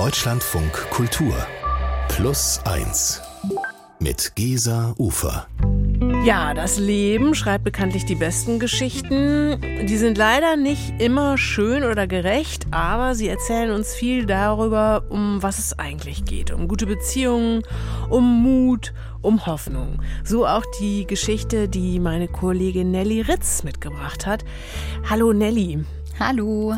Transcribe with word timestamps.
Deutschlandfunk 0.00 0.72
Kultur 0.88 1.34
Plus 2.08 2.58
1 2.64 3.20
mit 3.98 4.34
Gesa 4.34 4.94
Ufer. 4.96 5.46
Ja, 6.24 6.54
das 6.54 6.78
Leben 6.78 7.34
schreibt 7.34 7.64
bekanntlich 7.64 8.06
die 8.06 8.14
besten 8.14 8.58
Geschichten. 8.58 9.60
Die 9.60 9.96
sind 9.98 10.16
leider 10.16 10.56
nicht 10.56 10.94
immer 11.02 11.36
schön 11.36 11.84
oder 11.84 12.06
gerecht, 12.06 12.66
aber 12.70 13.14
sie 13.14 13.28
erzählen 13.28 13.72
uns 13.72 13.94
viel 13.94 14.24
darüber, 14.24 15.04
um 15.10 15.42
was 15.42 15.58
es 15.58 15.78
eigentlich 15.78 16.24
geht. 16.24 16.50
Um 16.50 16.66
gute 16.66 16.86
Beziehungen, 16.86 17.62
um 18.08 18.42
Mut, 18.42 18.94
um 19.20 19.44
Hoffnung. 19.44 20.00
So 20.24 20.46
auch 20.46 20.64
die 20.80 21.06
Geschichte, 21.06 21.68
die 21.68 22.00
meine 22.00 22.26
Kollegin 22.26 22.90
Nelly 22.90 23.20
Ritz 23.20 23.64
mitgebracht 23.64 24.26
hat. 24.26 24.46
Hallo 25.10 25.34
Nelly. 25.34 25.84
Hallo. 26.22 26.74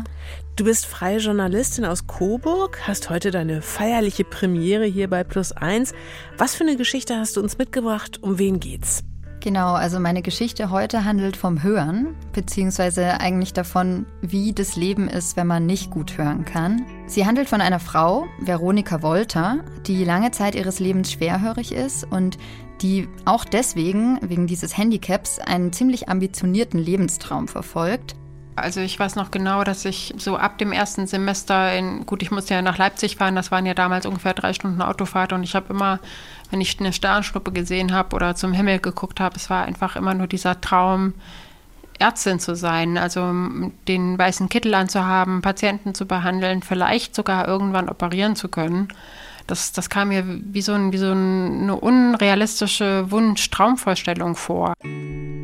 Du 0.55 0.63
bist 0.63 0.85
freie 0.85 1.17
Journalistin 1.17 1.83
aus 1.83 2.07
Coburg, 2.07 2.79
hast 2.87 3.09
heute 3.09 3.29
deine 3.29 3.61
feierliche 3.61 4.23
Premiere 4.23 4.85
hier 4.85 5.09
bei 5.09 5.25
Plus 5.25 5.51
1. 5.51 5.91
Was 6.37 6.55
für 6.55 6.63
eine 6.63 6.77
Geschichte 6.77 7.17
hast 7.17 7.35
du 7.35 7.41
uns 7.41 7.57
mitgebracht? 7.57 8.23
Um 8.23 8.39
wen 8.39 8.61
geht's? 8.61 9.03
Genau, 9.41 9.73
also 9.73 9.99
meine 9.99 10.21
Geschichte 10.21 10.69
heute 10.69 11.03
handelt 11.03 11.35
vom 11.35 11.61
Hören, 11.61 12.15
beziehungsweise 12.31 13.19
eigentlich 13.19 13.51
davon, 13.51 14.05
wie 14.21 14.53
das 14.53 14.77
Leben 14.77 15.09
ist, 15.09 15.35
wenn 15.35 15.47
man 15.47 15.65
nicht 15.65 15.91
gut 15.91 16.17
hören 16.17 16.45
kann. 16.45 16.85
Sie 17.07 17.25
handelt 17.25 17.49
von 17.49 17.59
einer 17.59 17.81
Frau, 17.81 18.27
Veronika 18.39 19.01
Wolter, 19.01 19.59
die 19.85 20.05
lange 20.05 20.31
Zeit 20.31 20.55
ihres 20.55 20.79
Lebens 20.79 21.11
schwerhörig 21.11 21.73
ist 21.73 22.05
und 22.09 22.37
die 22.81 23.09
auch 23.25 23.43
deswegen, 23.43 24.19
wegen 24.21 24.47
dieses 24.47 24.77
Handicaps, 24.77 25.39
einen 25.39 25.73
ziemlich 25.73 26.07
ambitionierten 26.07 26.79
Lebenstraum 26.79 27.49
verfolgt. 27.49 28.15
Also 28.55 28.81
ich 28.81 28.99
weiß 28.99 29.15
noch 29.15 29.31
genau, 29.31 29.63
dass 29.63 29.83
ich 29.83 30.13
so 30.17 30.37
ab 30.37 30.59
dem 30.59 30.71
ersten 30.71 31.07
Semester 31.07 31.75
in, 31.75 32.05
gut, 32.05 32.21
ich 32.21 32.29
musste 32.29 32.53
ja 32.53 32.61
nach 32.61 32.77
Leipzig 32.77 33.15
fahren, 33.15 33.35
das 33.35 33.51
waren 33.51 33.65
ja 33.65 33.73
damals 33.73 34.05
ungefähr 34.05 34.33
drei 34.33 34.53
Stunden 34.53 34.81
Autofahrt 34.81 35.33
und 35.33 35.43
ich 35.43 35.55
habe 35.55 35.73
immer, 35.73 35.99
wenn 36.51 36.61
ich 36.61 36.79
eine 36.79 36.93
Sternschnuppe 36.93 37.51
gesehen 37.51 37.93
habe 37.93 38.15
oder 38.15 38.35
zum 38.35 38.53
Himmel 38.53 38.79
geguckt 38.79 39.19
habe, 39.19 39.37
es 39.37 39.49
war 39.49 39.65
einfach 39.65 39.95
immer 39.95 40.13
nur 40.13 40.27
dieser 40.27 40.61
Traum, 40.61 41.13
Ärztin 41.99 42.39
zu 42.39 42.55
sein, 42.55 42.97
also 42.97 43.21
den 43.87 44.17
weißen 44.17 44.49
Kittel 44.49 44.73
anzuhaben, 44.75 45.41
Patienten 45.41 45.93
zu 45.93 46.05
behandeln, 46.05 46.61
vielleicht 46.61 47.15
sogar 47.15 47.47
irgendwann 47.47 47.89
operieren 47.89 48.35
zu 48.35 48.49
können. 48.49 48.89
Das, 49.47 49.71
das 49.71 49.89
kam 49.89 50.09
mir 50.09 50.23
wie 50.25 50.61
so, 50.61 50.73
ein, 50.73 50.93
wie 50.93 50.97
so 50.97 51.11
eine 51.11 51.75
unrealistische 51.75 53.11
Wunsch-Traumvorstellung 53.11 54.35
vor 54.35 54.73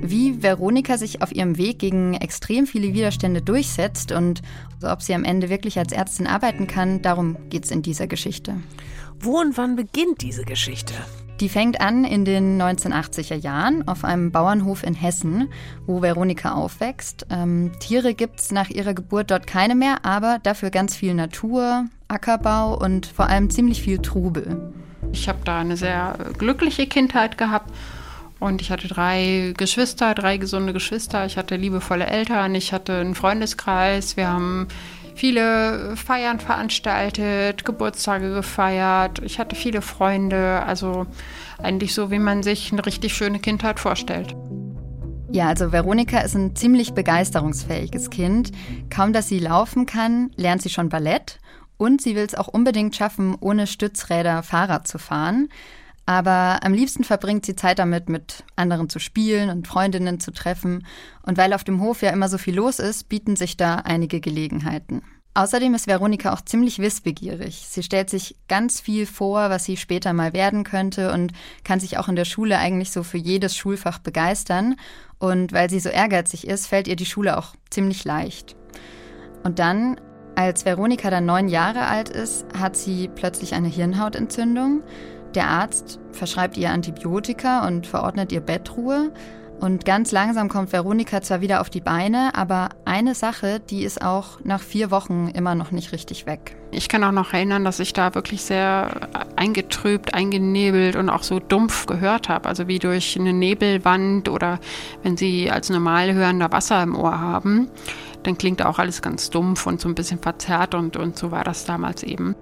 wie 0.10 0.42
Veronika 0.42 0.98
sich 0.98 1.22
auf 1.22 1.34
ihrem 1.34 1.58
Weg 1.58 1.80
gegen 1.80 2.14
extrem 2.16 2.66
viele 2.66 2.94
Widerstände 2.94 3.42
durchsetzt 3.42 4.12
und 4.12 4.42
ob 4.82 5.02
sie 5.02 5.14
am 5.14 5.24
Ende 5.24 5.50
wirklich 5.50 5.78
als 5.78 5.92
Ärztin 5.92 6.28
arbeiten 6.28 6.68
kann, 6.68 7.02
darum 7.02 7.38
geht 7.50 7.66
es 7.66 7.72
in 7.72 7.82
dieser 7.82 8.08
Geschichte. 8.08 8.56
Wo 9.20 9.40
und 9.40 9.58
wann 9.58 9.76
beginnt 9.76 10.22
diese 10.22 10.44
Geschichte? 10.44 10.94
Die 11.42 11.50
fängt 11.50 11.80
an 11.80 12.04
in 12.04 12.26
den 12.26 12.62
1980er 12.62 13.36
Jahren 13.36 13.88
auf 13.88 14.04
einem 14.04 14.32
Bauernhof 14.32 14.84
in 14.84 14.94
Hessen, 14.94 15.50
wo 15.86 16.02
Veronika 16.02 16.54
aufwächst. 16.54 17.26
Ähm, 17.30 17.72
Tiere 17.80 18.14
gibt 18.14 18.42
es 18.42 18.52
nach 18.52 18.70
ihrer 18.70 18.94
Geburt 18.94 19.32
dort 19.32 19.48
keine 19.48 19.76
mehr, 19.76 20.06
aber 20.06 20.40
dafür 20.44 20.70
ganz 20.70 20.96
viel 20.96 21.14
Natur, 21.14 21.86
Ackerbau 22.10 22.78
und 22.78 23.06
vor 23.06 23.28
allem 23.28 23.50
ziemlich 23.50 23.82
viel 23.82 24.00
Trubel. 24.00 24.74
Ich 25.12 25.30
habe 25.30 25.40
da 25.46 25.60
eine 25.60 25.78
sehr 25.78 26.18
glückliche 26.38 26.86
Kindheit 26.88 27.38
gehabt 27.38 27.72
und 28.40 28.62
ich 28.62 28.72
hatte 28.72 28.88
drei 28.88 29.54
Geschwister, 29.58 30.16
drei 30.16 30.38
gesunde 30.38 30.74
Geschwister. 30.74 31.26
Ich 31.26 31.38
hatte 31.38 31.56
liebevolle 31.56 32.08
Eltern. 32.08 32.56
Ich 32.56 32.74
hatte 32.74 32.98
einen 32.98 33.16
Freundeskreis. 33.16 34.18
Wir 34.18 34.30
haben 34.30 34.68
viele 35.16 35.96
Feiern 35.98 36.40
veranstaltet, 36.40 37.66
Geburtstage 37.66 38.34
gefeiert. 38.34 39.20
Ich 39.24 39.40
hatte 39.40 39.56
viele 39.56 39.82
Freunde. 39.82 40.64
Also 40.66 41.06
eigentlich 41.62 41.94
so, 41.94 42.12
wie 42.12 42.20
man 42.20 42.42
sich 42.44 42.72
eine 42.72 42.86
richtig 42.86 43.14
schöne 43.14 43.40
Kindheit 43.40 43.80
vorstellt. 43.80 44.36
Ja, 45.32 45.48
also 45.48 45.72
Veronika 45.72 46.22
ist 46.22 46.36
ein 46.36 46.56
ziemlich 46.56 46.94
begeisterungsfähiges 46.94 48.10
Kind. 48.10 48.52
Kaum 48.90 49.14
dass 49.14 49.28
sie 49.28 49.40
laufen 49.40 49.86
kann, 49.86 50.32
lernt 50.38 50.62
sie 50.62 50.70
schon 50.70 50.90
Ballett. 50.90 51.40
Und 51.80 52.02
sie 52.02 52.14
will 52.16 52.26
es 52.26 52.36
auch 52.36 52.50
unbedingt 52.50 52.94
schaffen, 52.94 53.38
ohne 53.40 53.66
Stützräder 53.66 54.44
Fahrrad 54.44 54.86
zu 54.86 55.00
fahren. 55.00 55.48
Aber 56.06 56.60
am 56.64 56.74
liebsten 56.74 57.06
verbringt 57.06 57.46
sie 57.46 57.56
Zeit 57.56 57.80
damit, 57.80 58.10
mit 58.10 58.44
anderen 58.58 58.90
zu 58.90 59.00
spielen 59.00 59.50
und 59.50 59.66
Freundinnen 59.66 60.20
zu 60.20 60.32
treffen. 60.32 60.86
Und 61.22 61.38
weil 61.38 61.54
auf 61.54 61.64
dem 61.64 61.80
Hof 61.80 62.02
ja 62.02 62.10
immer 62.10 62.28
so 62.28 62.38
viel 62.38 62.56
los 62.56 62.80
ist, 62.80 63.08
bieten 63.08 63.38
sich 63.38 63.56
da 63.56 63.76
einige 63.76 64.20
Gelegenheiten. 64.20 65.04
Außerdem 65.36 65.74
ist 65.74 65.88
Veronika 65.88 66.34
auch 66.34 66.42
ziemlich 66.42 66.80
wissbegierig. 66.80 67.64
Sie 67.70 67.82
stellt 67.82 68.10
sich 68.10 68.36
ganz 68.50 68.82
viel 68.82 69.06
vor, 69.06 69.50
was 69.50 69.64
sie 69.64 69.78
später 69.78 70.12
mal 70.12 70.34
werden 70.34 70.66
könnte 70.66 71.14
und 71.14 71.32
kann 71.64 71.80
sich 71.80 71.98
auch 71.98 72.10
in 72.10 72.18
der 72.18 72.26
Schule 72.26 72.58
eigentlich 72.58 72.92
so 72.92 73.04
für 73.04 73.20
jedes 73.20 73.56
Schulfach 73.56 74.00
begeistern. 74.00 74.76
Und 75.18 75.54
weil 75.54 75.70
sie 75.70 75.80
so 75.80 75.88
ehrgeizig 75.88 76.46
ist, 76.46 76.68
fällt 76.68 76.90
ihr 76.90 76.98
die 76.98 77.06
Schule 77.06 77.38
auch 77.38 77.54
ziemlich 77.70 78.04
leicht. 78.04 78.58
Und 79.44 79.60
dann, 79.60 80.02
als 80.36 80.66
Veronika 80.66 81.10
dann 81.10 81.26
neun 81.26 81.48
Jahre 81.48 81.88
alt 81.88 82.10
ist, 82.10 82.46
hat 82.58 82.76
sie 82.76 83.10
plötzlich 83.14 83.54
eine 83.54 83.68
Hirnhautentzündung. 83.68 84.82
Der 85.36 85.48
Arzt 85.48 86.00
verschreibt 86.12 86.58
ihr 86.58 86.72
Antibiotika 86.72 87.68
und 87.68 87.86
verordnet 87.86 88.32
ihr 88.32 88.42
Bettruhe. 88.42 89.12
Und 89.60 89.84
ganz 89.84 90.14
langsam 90.14 90.48
kommt 90.48 90.72
Veronika 90.72 91.22
zwar 91.22 91.42
wieder 91.42 91.60
auf 91.60 91.70
die 91.70 91.82
Beine, 91.82 92.32
aber 92.34 92.70
eine 92.86 93.14
Sache, 93.14 93.60
die 93.60 93.84
ist 93.84 94.02
auch 94.02 94.40
nach 94.44 94.62
vier 94.62 94.90
Wochen 94.90 95.30
immer 95.34 95.54
noch 95.54 95.72
nicht 95.72 95.92
richtig 95.92 96.26
weg. 96.26 96.56
Ich 96.72 96.88
kann 96.88 97.04
auch 97.04 97.12
noch 97.12 97.34
erinnern, 97.34 97.66
dass 97.66 97.80
ich 97.80 97.92
da 97.92 98.16
wirklich 98.16 98.42
sehr 98.44 99.10
eingetrübt, 99.36 100.14
eingenebelt 100.14 100.96
und 100.96 101.10
auch 101.10 101.24
so 101.24 101.40
dumpf 101.40 101.88
gehört 101.88 102.30
habe. 102.30 102.48
Also 102.48 102.70
wie 102.70 102.80
durch 102.80 103.20
eine 103.20 103.34
Nebelwand 103.34 104.30
oder 104.30 104.60
wenn 105.04 105.18
Sie 105.18 105.52
als 105.52 105.70
normal 105.70 106.14
hörender 106.14 106.52
Wasser 106.54 106.82
im 106.82 106.96
Ohr 106.96 107.20
haben, 107.20 107.70
dann 108.30 108.38
klingt 108.38 108.64
auch 108.64 108.78
alles 108.78 109.02
ganz 109.02 109.32
dumpf 109.32 109.66
und 109.66 109.82
so 109.82 109.90
ein 109.90 109.96
bisschen 109.96 110.20
verzerrt 110.20 110.76
und, 110.76 110.96
und 110.98 111.18
so 111.18 111.32
war 111.32 111.44
das 111.44 111.66
damals 111.66 112.04
eben. 112.04 112.36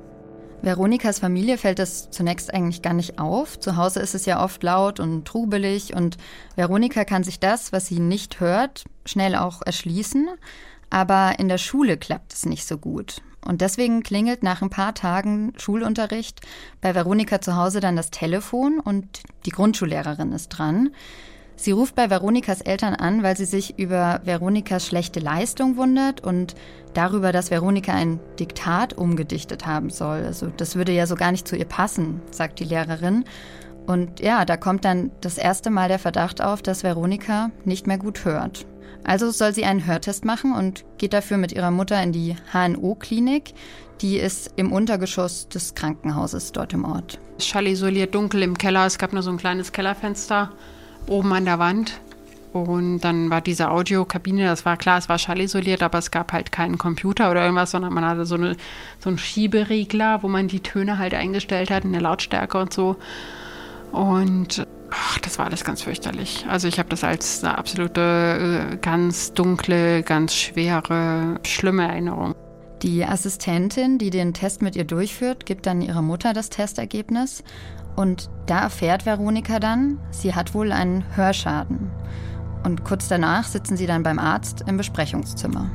Veronikas 0.61 1.19
Familie 1.19 1.57
fällt 1.57 1.79
das 1.79 2.09
zunächst 2.11 2.53
eigentlich 2.53 2.81
gar 2.81 2.93
nicht 2.93 3.19
auf. 3.19 3.57
Zu 3.57 3.77
Hause 3.77 4.01
ist 4.01 4.15
es 4.15 4.25
ja 4.25 4.43
oft 4.43 4.61
laut 4.63 4.99
und 4.99 5.25
trubelig 5.25 5.95
und 5.95 6.17
Veronika 6.55 7.05
kann 7.05 7.23
sich 7.23 7.39
das, 7.39 7.71
was 7.71 7.87
sie 7.87 7.99
nicht 7.99 8.41
hört, 8.41 8.83
schnell 9.05 9.35
auch 9.35 9.61
erschließen. 9.65 10.27
Aber 10.89 11.35
in 11.37 11.47
der 11.47 11.57
Schule 11.57 11.95
klappt 11.97 12.33
es 12.33 12.45
nicht 12.45 12.67
so 12.67 12.77
gut. 12.77 13.21
Und 13.45 13.61
deswegen 13.61 14.03
klingelt 14.03 14.43
nach 14.43 14.61
ein 14.61 14.69
paar 14.69 14.93
Tagen 14.93 15.53
Schulunterricht 15.57 16.41
bei 16.81 16.95
Veronika 16.95 17.39
zu 17.39 17.55
Hause 17.55 17.79
dann 17.79 17.95
das 17.95 18.11
Telefon 18.11 18.79
und 18.79 19.21
die 19.45 19.51
Grundschullehrerin 19.51 20.33
ist 20.33 20.49
dran. 20.49 20.89
Sie 21.59 21.71
ruft 21.71 21.95
bei 21.95 22.11
Veronikas 22.11 22.61
Eltern 22.61 22.93
an, 22.93 23.23
weil 23.23 23.35
sie 23.35 23.45
sich 23.45 23.79
über 23.79 24.21
Veronikas 24.23 24.85
schlechte 24.85 25.19
Leistung 25.19 25.75
wundert 25.75 26.21
und 26.21 26.53
darüber, 26.93 27.31
dass 27.31 27.49
Veronika 27.49 27.93
ein 27.93 28.19
Diktat 28.39 28.93
umgedichtet 28.93 29.65
haben 29.65 29.89
soll. 29.89 30.23
Also 30.23 30.51
das 30.55 30.75
würde 30.75 30.91
ja 30.91 31.07
so 31.07 31.15
gar 31.15 31.31
nicht 31.31 31.47
zu 31.47 31.55
ihr 31.55 31.65
passen, 31.65 32.21
sagt 32.29 32.59
die 32.59 32.63
Lehrerin. 32.63 33.25
Und 33.87 34.19
ja, 34.19 34.45
da 34.45 34.55
kommt 34.55 34.85
dann 34.85 35.09
das 35.21 35.39
erste 35.39 35.71
Mal 35.71 35.87
der 35.87 35.97
Verdacht 35.97 36.41
auf, 36.41 36.61
dass 36.61 36.83
Veronika 36.83 37.49
nicht 37.65 37.87
mehr 37.87 37.97
gut 37.97 38.23
hört. 38.23 38.67
Also 39.03 39.31
soll 39.31 39.51
sie 39.51 39.65
einen 39.65 39.87
Hörtest 39.87 40.25
machen 40.25 40.53
und 40.53 40.85
geht 40.99 41.13
dafür 41.13 41.37
mit 41.37 41.53
ihrer 41.53 41.71
Mutter 41.71 42.01
in 42.03 42.11
die 42.11 42.35
HNO-Klinik. 42.53 43.55
Die 44.01 44.17
ist 44.17 44.51
im 44.57 44.71
Untergeschoss 44.71 45.49
des 45.49 45.73
Krankenhauses 45.73 46.51
dort 46.51 46.73
im 46.73 46.85
Ort. 46.85 47.19
Schallisoliert 47.39 48.13
dunkel 48.13 48.43
im 48.43 48.57
Keller. 48.59 48.85
Es 48.85 48.99
gab 48.99 49.11
nur 49.11 49.23
so 49.23 49.31
ein 49.31 49.37
kleines 49.37 49.71
Kellerfenster 49.71 50.51
oben 51.07 51.33
an 51.33 51.45
der 51.45 51.59
Wand. 51.59 51.99
Und 52.53 52.99
dann 53.01 53.29
war 53.29 53.41
diese 53.41 53.69
Audiokabine, 53.69 54.45
das 54.45 54.65
war 54.65 54.77
klar, 54.77 54.97
es 54.97 55.09
war 55.09 55.19
schallisoliert, 55.19 55.83
aber 55.83 55.99
es 55.99 56.11
gab 56.11 56.33
halt 56.33 56.51
keinen 56.51 56.77
Computer 56.77 57.29
oder 57.29 57.43
irgendwas, 57.43 57.71
sondern 57.71 57.93
man 57.93 58.05
hatte 58.05 58.25
so, 58.25 58.35
eine, 58.35 58.55
so 58.99 59.09
einen 59.09 59.17
Schieberegler, 59.17 60.23
wo 60.23 60.27
man 60.27 60.47
die 60.47 60.61
Töne 60.61 60.97
halt 60.97 61.13
eingestellt 61.13 61.69
hat, 61.69 61.83
eine 61.83 61.99
Lautstärke 61.99 62.57
und 62.57 62.73
so. 62.73 62.95
Und 63.91 64.65
ach, 64.89 65.19
das 65.19 65.37
war 65.37 65.45
alles 65.45 65.63
ganz 65.63 65.81
fürchterlich. 65.81 66.45
Also 66.49 66.67
ich 66.67 66.79
habe 66.79 66.89
das 66.89 67.03
als 67.03 67.43
eine 67.43 67.57
absolute, 67.57 68.71
äh, 68.71 68.77
ganz 68.77 69.33
dunkle, 69.33 70.03
ganz 70.03 70.33
schwere, 70.33 71.39
schlimme 71.45 71.87
Erinnerung. 71.87 72.33
Die 72.81 73.03
Assistentin, 73.03 73.97
die 73.97 74.11
den 74.11 74.33
Test 74.33 74.61
mit 74.61 74.75
ihr 74.75 74.83
durchführt, 74.83 75.45
gibt 75.45 75.65
dann 75.65 75.81
ihrer 75.81 76.03
Mutter 76.03 76.33
das 76.33 76.49
Testergebnis 76.49 77.43
und 77.97 78.29
da 78.45 78.59
erfährt 78.59 79.05
Veronika 79.05 79.59
dann, 79.59 79.99
sie 80.11 80.35
hat 80.35 80.53
wohl 80.53 80.71
einen 80.71 81.03
Hörschaden. 81.15 81.89
Und 82.63 82.85
kurz 82.85 83.07
danach 83.07 83.45
sitzen 83.45 83.75
sie 83.75 83.87
dann 83.87 84.03
beim 84.03 84.19
Arzt 84.19 84.63
im 84.67 84.77
Besprechungszimmer. 84.77 85.69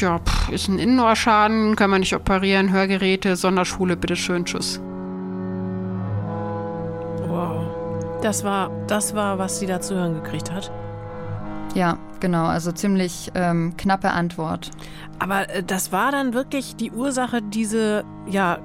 Ja, 0.00 0.20
pff, 0.20 0.48
ist 0.50 0.68
ein 0.68 0.78
Innenohrschaden, 0.78 1.76
kann 1.76 1.90
man 1.90 2.00
nicht 2.00 2.14
operieren, 2.14 2.72
Hörgeräte, 2.72 3.34
Sonderschule, 3.36 3.96
bitteschön, 3.96 4.44
tschüss. 4.44 4.80
Wow. 7.26 7.66
Das 8.22 8.44
war, 8.44 8.70
das 8.86 9.14
war, 9.14 9.38
was 9.38 9.58
sie 9.58 9.66
da 9.66 9.80
zu 9.80 9.96
hören 9.96 10.14
gekriegt 10.14 10.52
hat? 10.52 10.70
Ja, 11.74 11.98
genau, 12.20 12.44
also 12.44 12.70
ziemlich 12.70 13.32
ähm, 13.34 13.76
knappe 13.76 14.12
Antwort. 14.12 14.70
Aber 15.18 15.50
äh, 15.50 15.64
das 15.64 15.90
war 15.90 16.12
dann 16.12 16.32
wirklich 16.32 16.76
die 16.76 16.92
Ursache, 16.92 17.42
diese, 17.42 18.04
ja, 18.26 18.58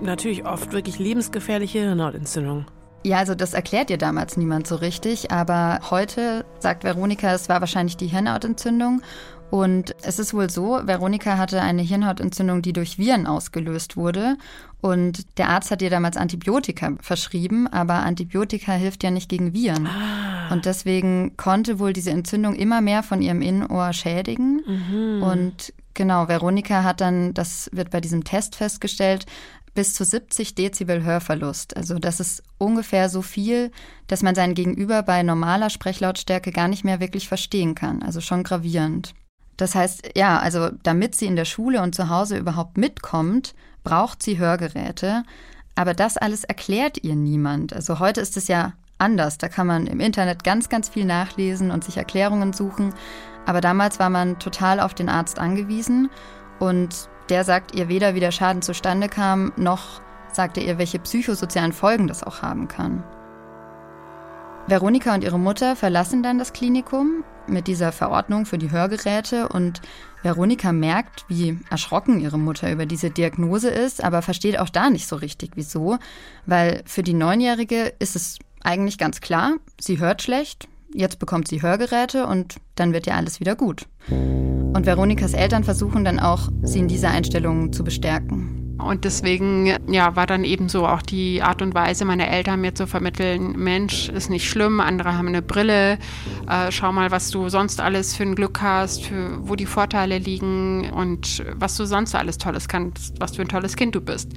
natürlich 0.00 0.44
oft 0.44 0.72
wirklich 0.72 0.98
lebensgefährliche 0.98 1.80
Hirnhautentzündung. 1.80 2.66
Ja, 3.04 3.18
also 3.18 3.34
das 3.34 3.54
erklärt 3.54 3.90
ihr 3.90 3.98
damals 3.98 4.36
niemand 4.36 4.66
so 4.66 4.74
richtig, 4.74 5.30
aber 5.30 5.80
heute 5.90 6.44
sagt 6.58 6.82
Veronika, 6.82 7.32
es 7.32 7.48
war 7.48 7.60
wahrscheinlich 7.60 7.96
die 7.96 8.08
Hirnhautentzündung. 8.08 9.02
Und 9.48 9.94
es 10.02 10.18
ist 10.18 10.34
wohl 10.34 10.50
so, 10.50 10.80
Veronika 10.84 11.38
hatte 11.38 11.62
eine 11.62 11.82
Hirnhautentzündung, 11.82 12.62
die 12.62 12.72
durch 12.72 12.98
Viren 12.98 13.28
ausgelöst 13.28 13.96
wurde. 13.96 14.36
Und 14.80 15.38
der 15.38 15.50
Arzt 15.50 15.70
hat 15.70 15.82
ihr 15.82 15.90
damals 15.90 16.16
Antibiotika 16.16 16.94
verschrieben, 17.00 17.68
aber 17.68 17.94
Antibiotika 17.94 18.72
hilft 18.72 19.04
ja 19.04 19.12
nicht 19.12 19.28
gegen 19.28 19.54
Viren. 19.54 19.86
Ah. 19.86 20.52
Und 20.52 20.66
deswegen 20.66 21.36
konnte 21.36 21.78
wohl 21.78 21.92
diese 21.92 22.10
Entzündung 22.10 22.56
immer 22.56 22.80
mehr 22.80 23.04
von 23.04 23.22
ihrem 23.22 23.40
Innenohr 23.40 23.92
schädigen. 23.92 24.62
Mhm. 24.66 25.22
Und 25.22 25.72
genau, 25.94 26.26
Veronika 26.26 26.82
hat 26.82 27.00
dann, 27.00 27.32
das 27.32 27.70
wird 27.72 27.90
bei 27.90 28.00
diesem 28.00 28.24
Test 28.24 28.56
festgestellt, 28.56 29.26
bis 29.76 29.94
zu 29.94 30.04
70 30.04 30.56
Dezibel 30.56 31.04
Hörverlust. 31.04 31.76
Also 31.76 32.00
das 32.00 32.18
ist 32.18 32.42
ungefähr 32.58 33.08
so 33.08 33.22
viel, 33.22 33.70
dass 34.08 34.24
man 34.24 34.34
sein 34.34 34.54
Gegenüber 34.54 35.04
bei 35.04 35.22
normaler 35.22 35.70
Sprechlautstärke 35.70 36.50
gar 36.50 36.66
nicht 36.66 36.84
mehr 36.84 36.98
wirklich 36.98 37.28
verstehen 37.28 37.76
kann. 37.76 38.02
Also 38.02 38.20
schon 38.20 38.42
gravierend. 38.42 39.14
Das 39.56 39.76
heißt, 39.76 40.10
ja, 40.16 40.38
also 40.38 40.70
damit 40.82 41.14
sie 41.14 41.26
in 41.26 41.36
der 41.36 41.44
Schule 41.44 41.80
und 41.82 41.94
zu 41.94 42.08
Hause 42.08 42.36
überhaupt 42.36 42.76
mitkommt, 42.76 43.54
braucht 43.84 44.22
sie 44.22 44.38
Hörgeräte. 44.38 45.22
Aber 45.76 45.94
das 45.94 46.16
alles 46.16 46.42
erklärt 46.42 47.04
ihr 47.04 47.14
niemand. 47.14 47.72
Also 47.72 48.00
heute 48.00 48.20
ist 48.20 48.36
es 48.36 48.48
ja 48.48 48.72
anders. 48.98 49.38
Da 49.38 49.48
kann 49.48 49.66
man 49.66 49.86
im 49.86 50.00
Internet 50.00 50.42
ganz, 50.42 50.68
ganz 50.68 50.88
viel 50.88 51.04
nachlesen 51.04 51.70
und 51.70 51.84
sich 51.84 51.96
Erklärungen 51.96 52.52
suchen. 52.52 52.94
Aber 53.44 53.60
damals 53.60 53.98
war 53.98 54.10
man 54.10 54.38
total 54.38 54.80
auf 54.80 54.94
den 54.94 55.08
Arzt 55.08 55.38
angewiesen 55.38 56.10
und 56.58 57.08
der 57.28 57.44
sagt 57.44 57.74
ihr 57.74 57.88
weder, 57.88 58.14
wie 58.14 58.20
der 58.20 58.32
Schaden 58.32 58.62
zustande 58.62 59.08
kam, 59.08 59.52
noch 59.56 60.00
sagt 60.32 60.58
er 60.58 60.64
ihr, 60.64 60.78
welche 60.78 60.98
psychosozialen 60.98 61.72
Folgen 61.72 62.06
das 62.06 62.22
auch 62.22 62.42
haben 62.42 62.68
kann. 62.68 63.02
Veronika 64.68 65.14
und 65.14 65.22
ihre 65.22 65.38
Mutter 65.38 65.76
verlassen 65.76 66.22
dann 66.22 66.38
das 66.38 66.52
Klinikum 66.52 67.24
mit 67.46 67.68
dieser 67.68 67.92
Verordnung 67.92 68.46
für 68.46 68.58
die 68.58 68.72
Hörgeräte 68.72 69.48
und 69.48 69.80
Veronika 70.22 70.72
merkt, 70.72 71.24
wie 71.28 71.58
erschrocken 71.70 72.18
ihre 72.18 72.38
Mutter 72.38 72.72
über 72.72 72.84
diese 72.84 73.10
Diagnose 73.10 73.70
ist, 73.70 74.02
aber 74.02 74.22
versteht 74.22 74.58
auch 74.58 74.68
da 74.68 74.90
nicht 74.90 75.06
so 75.06 75.16
richtig, 75.16 75.52
wieso, 75.54 75.98
weil 76.46 76.82
für 76.84 77.04
die 77.04 77.14
Neunjährige 77.14 77.92
ist 78.00 78.16
es 78.16 78.38
eigentlich 78.64 78.98
ganz 78.98 79.20
klar, 79.20 79.54
sie 79.80 80.00
hört 80.00 80.22
schlecht, 80.22 80.66
jetzt 80.96 81.18
bekommt 81.18 81.48
sie 81.48 81.62
Hörgeräte 81.62 82.26
und 82.26 82.56
dann 82.74 82.92
wird 82.92 83.06
ja 83.06 83.14
alles 83.14 83.40
wieder 83.40 83.54
gut. 83.54 83.86
Und 84.08 84.86
Veronikas 84.86 85.32
Eltern 85.32 85.64
versuchen 85.64 86.04
dann 86.04 86.18
auch, 86.18 86.48
sie 86.62 86.80
in 86.80 86.88
dieser 86.88 87.10
Einstellung 87.10 87.72
zu 87.72 87.84
bestärken. 87.84 88.56
Und 88.78 89.04
deswegen 89.04 89.72
ja, 89.90 90.16
war 90.16 90.26
dann 90.26 90.44
eben 90.44 90.68
so 90.68 90.86
auch 90.86 91.00
die 91.00 91.42
Art 91.42 91.62
und 91.62 91.74
Weise 91.74 92.04
meiner 92.04 92.28
Eltern 92.28 92.60
mir 92.60 92.74
zu 92.74 92.86
vermitteln, 92.86 93.52
Mensch, 93.56 94.10
ist 94.10 94.28
nicht 94.28 94.48
schlimm, 94.48 94.80
andere 94.80 95.16
haben 95.16 95.28
eine 95.28 95.40
Brille, 95.40 95.98
äh, 96.46 96.70
schau 96.70 96.92
mal, 96.92 97.10
was 97.10 97.30
du 97.30 97.48
sonst 97.48 97.80
alles 97.80 98.14
für 98.14 98.24
ein 98.24 98.34
Glück 98.34 98.60
hast, 98.60 99.04
für, 99.04 99.38
wo 99.48 99.56
die 99.56 99.66
Vorteile 99.66 100.18
liegen 100.18 100.90
und 100.90 101.42
was 101.54 101.76
du 101.76 101.86
sonst 101.86 102.14
alles 102.14 102.36
Tolles 102.36 102.68
kannst, 102.68 103.18
was 103.18 103.36
für 103.36 103.42
ein 103.42 103.48
tolles 103.48 103.76
Kind 103.76 103.94
du 103.94 104.02
bist. 104.02 104.32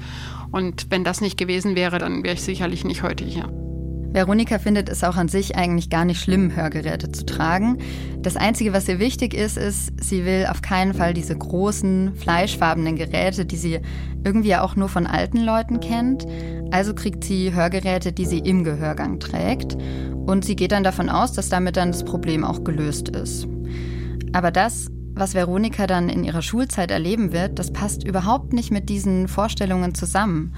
Und 0.52 0.88
wenn 0.90 1.04
das 1.04 1.20
nicht 1.20 1.38
gewesen 1.38 1.76
wäre, 1.76 1.98
dann 1.98 2.24
wäre 2.24 2.36
ich 2.36 2.42
sicherlich 2.42 2.86
nicht 2.86 3.04
heute 3.04 3.26
hier. 3.26 3.52
Veronika 4.12 4.58
findet 4.58 4.90
es 4.90 5.04
auch 5.04 5.18
an 5.18 5.28
sich 5.28 5.56
eigentlich 5.56 5.92
gar 5.92 6.04
nicht 6.04 6.20
schlimm, 6.20 6.56
Hörgeräte 6.56 7.12
zu 7.12 7.26
tragen. 7.26 7.78
Das 8.22 8.38
Einzige, 8.38 8.74
was 8.74 8.88
ihr 8.88 8.98
wichtig 8.98 9.36
ist, 9.36 9.56
ist, 9.56 9.92
sie 10.02 10.26
will 10.26 10.48
auf 10.50 10.64
keinen 10.64 10.96
Fall 10.96 11.14
diese 11.14 11.38
großen, 11.38 12.16
fleischfarbenen 12.16 12.96
Geräte, 12.96 13.46
die 13.46 13.56
sie 13.56 13.80
irgendwie 14.24 14.56
auch 14.56 14.76
nur 14.76 14.90
von 14.90 15.06
alten 15.06 15.44
Leuten 15.44 15.80
kennt. 15.80 16.26
Also 16.72 16.96
kriegt 16.96 17.24
sie 17.24 17.54
Hörgeräte, 17.54 18.12
die 18.12 18.26
sie 18.26 18.40
im 18.40 18.64
Gehörgang 18.64 19.20
trägt. 19.20 19.78
Und 20.26 20.44
sie 20.44 20.56
geht 20.56 20.72
dann 20.72 20.84
davon 20.84 21.10
aus, 21.10 21.34
dass 21.34 21.50
damit 21.50 21.78
dann 21.78 21.92
das 21.92 22.04
Problem 22.04 22.44
auch 22.44 22.64
gelöst 22.64 23.10
ist. 23.10 23.48
Aber 24.34 24.50
das, 24.50 24.90
was 25.14 25.36
Veronika 25.36 25.86
dann 25.86 26.10
in 26.10 26.24
ihrer 26.24 26.42
Schulzeit 26.42 26.90
erleben 26.90 27.32
wird, 27.32 27.60
das 27.60 27.72
passt 27.72 28.04
überhaupt 28.04 28.54
nicht 28.54 28.72
mit 28.72 28.90
diesen 28.90 29.28
Vorstellungen 29.28 29.94
zusammen. 29.94 30.54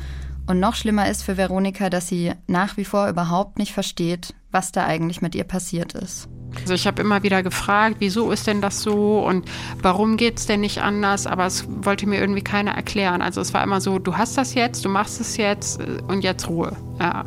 Und 0.52 0.60
noch 0.60 0.76
schlimmer 0.76 1.10
ist 1.10 1.24
für 1.24 1.38
Veronika, 1.38 1.90
dass 1.90 2.10
sie 2.10 2.34
nach 2.46 2.76
wie 2.76 2.84
vor 2.84 3.08
überhaupt 3.08 3.58
nicht 3.58 3.72
versteht, 3.72 4.34
was 4.52 4.74
da 4.74 4.86
eigentlich 4.86 5.22
mit 5.22 5.34
ihr 5.34 5.46
passiert 5.46 5.94
ist. 5.94 6.28
Also 6.60 6.74
ich 6.74 6.88
habe 6.88 7.02
immer 7.02 7.24
wieder 7.24 7.42
gefragt, 7.42 7.96
wieso 8.00 8.32
ist 8.32 8.48
denn 8.48 8.60
das 8.60 8.82
so 8.82 9.26
und 9.26 9.50
warum 9.82 10.18
geht 10.18 10.40
es 10.40 10.48
denn 10.48 10.60
nicht 10.60 10.82
anders, 10.82 11.26
aber 11.26 11.46
es 11.46 11.66
wollte 11.70 12.06
mir 12.06 12.20
irgendwie 12.20 12.42
keiner 12.42 12.72
erklären. 12.72 13.22
Also 13.22 13.40
es 13.40 13.54
war 13.54 13.64
immer 13.64 13.80
so, 13.80 13.98
du 13.98 14.18
hast 14.18 14.38
das 14.38 14.54
jetzt, 14.54 14.84
du 14.84 14.90
machst 14.90 15.22
es 15.22 15.38
jetzt 15.38 15.80
äh, 15.80 16.00
und 16.10 16.22
jetzt 16.22 16.50
Ruhe. 16.50 16.76
Ja. 17.00 17.24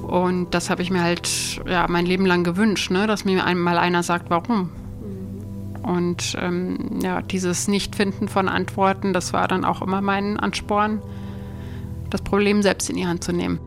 Und 0.00 0.54
das 0.54 0.70
habe 0.70 0.80
ich 0.80 0.90
mir 0.90 1.02
halt 1.02 1.60
ja, 1.68 1.84
mein 1.90 2.06
Leben 2.06 2.24
lang 2.24 2.42
gewünscht, 2.42 2.90
ne? 2.90 3.06
dass 3.06 3.26
mir 3.26 3.44
einmal 3.44 3.76
einer 3.76 4.02
sagt, 4.02 4.30
warum. 4.30 4.72
Und 5.82 6.38
ähm, 6.40 7.00
ja, 7.02 7.20
dieses 7.20 7.68
Nichtfinden 7.68 8.28
von 8.28 8.48
Antworten, 8.48 9.12
das 9.12 9.34
war 9.34 9.46
dann 9.46 9.66
auch 9.66 9.82
immer 9.82 10.00
mein 10.00 10.40
Ansporn, 10.40 11.02
das 12.16 12.22
Problem 12.22 12.62
selbst 12.62 12.88
in 12.88 12.96
die 12.96 13.06
Hand 13.06 13.22
zu 13.22 13.32
nehmen. 13.32 13.60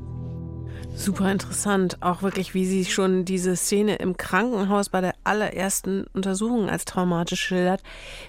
Super 0.95 1.31
interessant, 1.31 1.97
auch 2.01 2.23
wirklich, 2.23 2.53
wie 2.53 2.65
sie 2.65 2.83
schon 2.83 3.23
diese 3.23 3.55
Szene 3.55 3.97
im 3.97 4.17
Krankenhaus 4.17 4.89
bei 4.89 5.01
der 5.01 5.13
allerersten 5.23 6.05
Untersuchung 6.13 6.67
als 6.67 6.83
traumatisch 6.83 7.41
schildert. 7.41 7.83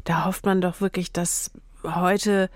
Da 0.05 0.27
hofft 0.27 0.45
man 0.45 0.61
doch 0.61 0.81
wirklich, 0.81 1.11
dass 1.11 1.51
heute 1.83 2.51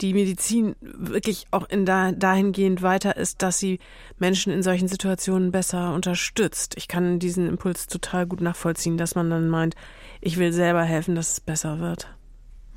die 0.00 0.14
Medizin 0.14 0.76
wirklich 0.80 1.46
auch 1.50 1.68
in 1.68 1.84
da, 1.84 2.12
dahingehend 2.12 2.80
weiter 2.80 3.16
ist, 3.16 3.42
dass 3.42 3.58
sie 3.58 3.80
Menschen 4.18 4.52
in 4.52 4.62
solchen 4.62 4.88
Situationen 4.88 5.50
besser 5.50 5.92
unterstützt. 5.92 6.74
Ich 6.78 6.88
kann 6.88 7.18
diesen 7.18 7.48
Impuls 7.48 7.86
total 7.86 8.26
gut 8.26 8.40
nachvollziehen, 8.40 8.96
dass 8.96 9.14
man 9.14 9.28
dann 9.28 9.48
meint, 9.48 9.74
ich 10.20 10.38
will 10.38 10.52
selber 10.52 10.84
helfen, 10.84 11.16
dass 11.16 11.32
es 11.32 11.40
besser 11.40 11.80
wird. 11.80 12.08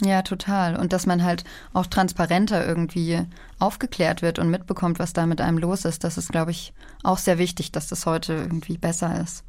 Ja, 0.02 0.22
total. 0.22 0.76
Und 0.76 0.92
dass 0.92 1.06
man 1.06 1.24
halt 1.24 1.44
auch 1.72 1.86
transparenter 1.86 2.66
irgendwie 2.66 3.22
aufgeklärt 3.60 4.22
wird 4.22 4.40
und 4.40 4.50
mitbekommt, 4.50 5.00
was 5.00 5.14
da 5.14 5.26
mit 5.26 5.40
einem 5.40 5.58
los 5.58 5.86
ist. 5.86 6.04
Das 6.04 6.18
ist, 6.18 6.32
glaube 6.32 6.52
ich, 6.52 6.74
auch 7.04 7.18
sehr 7.18 7.38
wichtig, 7.38 7.72
dass 7.72 7.88
das 7.88 8.06
heute 8.06 8.34
irgendwie 8.34 8.78
besser 8.78 9.22
ist. 9.22 9.44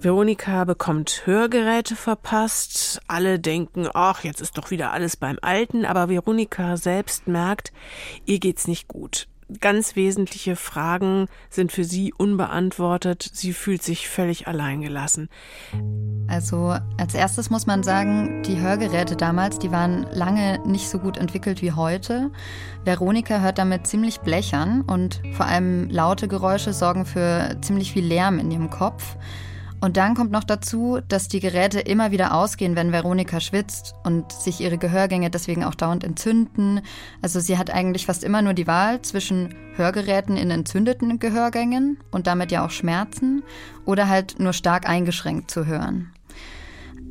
Veronika 0.00 0.64
bekommt 0.64 1.22
Hörgeräte 1.24 1.96
verpasst. 1.96 3.00
Alle 3.08 3.40
denken, 3.40 3.88
ach, 3.92 4.22
jetzt 4.22 4.40
ist 4.40 4.56
doch 4.56 4.70
wieder 4.70 4.92
alles 4.92 5.16
beim 5.16 5.38
Alten. 5.42 5.84
Aber 5.84 6.08
Veronika 6.08 6.76
selbst 6.76 7.26
merkt, 7.26 7.72
ihr 8.24 8.38
geht's 8.38 8.68
nicht 8.68 8.86
gut. 8.86 9.26
Ganz 9.60 9.96
wesentliche 9.96 10.54
Fragen 10.54 11.26
sind 11.50 11.72
für 11.72 11.82
sie 11.82 12.12
unbeantwortet. 12.12 13.28
Sie 13.32 13.52
fühlt 13.52 13.82
sich 13.82 14.08
völlig 14.08 14.46
alleingelassen. 14.46 15.30
Also 16.28 16.76
als 16.96 17.14
erstes 17.14 17.50
muss 17.50 17.66
man 17.66 17.82
sagen, 17.82 18.44
die 18.44 18.60
Hörgeräte 18.60 19.16
damals, 19.16 19.58
die 19.58 19.72
waren 19.72 20.06
lange 20.12 20.60
nicht 20.64 20.88
so 20.88 21.00
gut 21.00 21.16
entwickelt 21.16 21.60
wie 21.60 21.72
heute. 21.72 22.30
Veronika 22.84 23.40
hört 23.40 23.58
damit 23.58 23.86
ziemlich 23.88 24.20
blechern 24.20 24.82
und 24.82 25.22
vor 25.32 25.46
allem 25.46 25.88
laute 25.90 26.28
Geräusche 26.28 26.72
sorgen 26.72 27.04
für 27.04 27.56
ziemlich 27.62 27.92
viel 27.92 28.04
Lärm 28.04 28.38
in 28.38 28.52
ihrem 28.52 28.70
Kopf. 28.70 29.16
Und 29.80 29.96
dann 29.96 30.14
kommt 30.14 30.32
noch 30.32 30.44
dazu, 30.44 30.98
dass 31.06 31.28
die 31.28 31.40
Geräte 31.40 31.78
immer 31.78 32.10
wieder 32.10 32.34
ausgehen, 32.34 32.74
wenn 32.74 32.92
Veronika 32.92 33.40
schwitzt 33.40 33.94
und 34.02 34.32
sich 34.32 34.60
ihre 34.60 34.76
Gehörgänge 34.76 35.30
deswegen 35.30 35.62
auch 35.62 35.76
dauernd 35.76 36.02
entzünden. 36.02 36.80
Also 37.22 37.38
sie 37.38 37.58
hat 37.58 37.70
eigentlich 37.70 38.06
fast 38.06 38.24
immer 38.24 38.42
nur 38.42 38.54
die 38.54 38.66
Wahl 38.66 39.00
zwischen 39.02 39.54
Hörgeräten 39.76 40.36
in 40.36 40.50
entzündeten 40.50 41.20
Gehörgängen 41.20 41.98
und 42.10 42.26
damit 42.26 42.50
ja 42.50 42.66
auch 42.66 42.70
Schmerzen 42.70 43.44
oder 43.84 44.08
halt 44.08 44.40
nur 44.40 44.52
stark 44.52 44.88
eingeschränkt 44.88 45.50
zu 45.50 45.66
hören. 45.66 46.12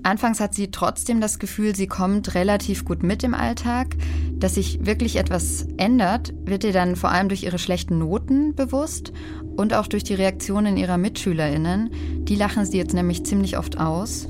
Anfangs 0.04 0.40
hat 0.40 0.54
sie 0.54 0.72
trotzdem 0.72 1.20
das 1.20 1.40
Gefühl, 1.40 1.76
sie 1.76 1.88
kommt 1.88 2.36
relativ 2.36 2.86
gut 2.86 3.04
mit 3.04 3.24
im 3.24 3.34
Alltag. 3.34 3.96
Dass 4.34 4.56
sich 4.56 4.86
wirklich 4.86 5.16
etwas 5.16 5.68
ändert, 5.78 6.34
wird 6.46 6.64
ihr 6.64 6.72
dann 6.72 6.96
vor 6.96 7.12
allem 7.12 7.28
durch 7.28 7.44
ihre 7.44 7.60
schlechten 7.60 7.98
Noten 7.98 8.56
bewusst 8.56 9.12
und 9.58 9.74
auch 9.74 9.88
durch 9.88 10.04
die 10.04 10.14
Reaktionen 10.14 10.78
ihrer 10.78 10.98
Mitschülerinnen. 10.98 11.92
Die 12.24 12.36
lachen 12.36 12.66
sie 12.66 12.78
jetzt 12.78 12.94
nämlich 12.94 13.26
ziemlich 13.26 13.58
oft 13.58 13.80
aus. 13.80 14.30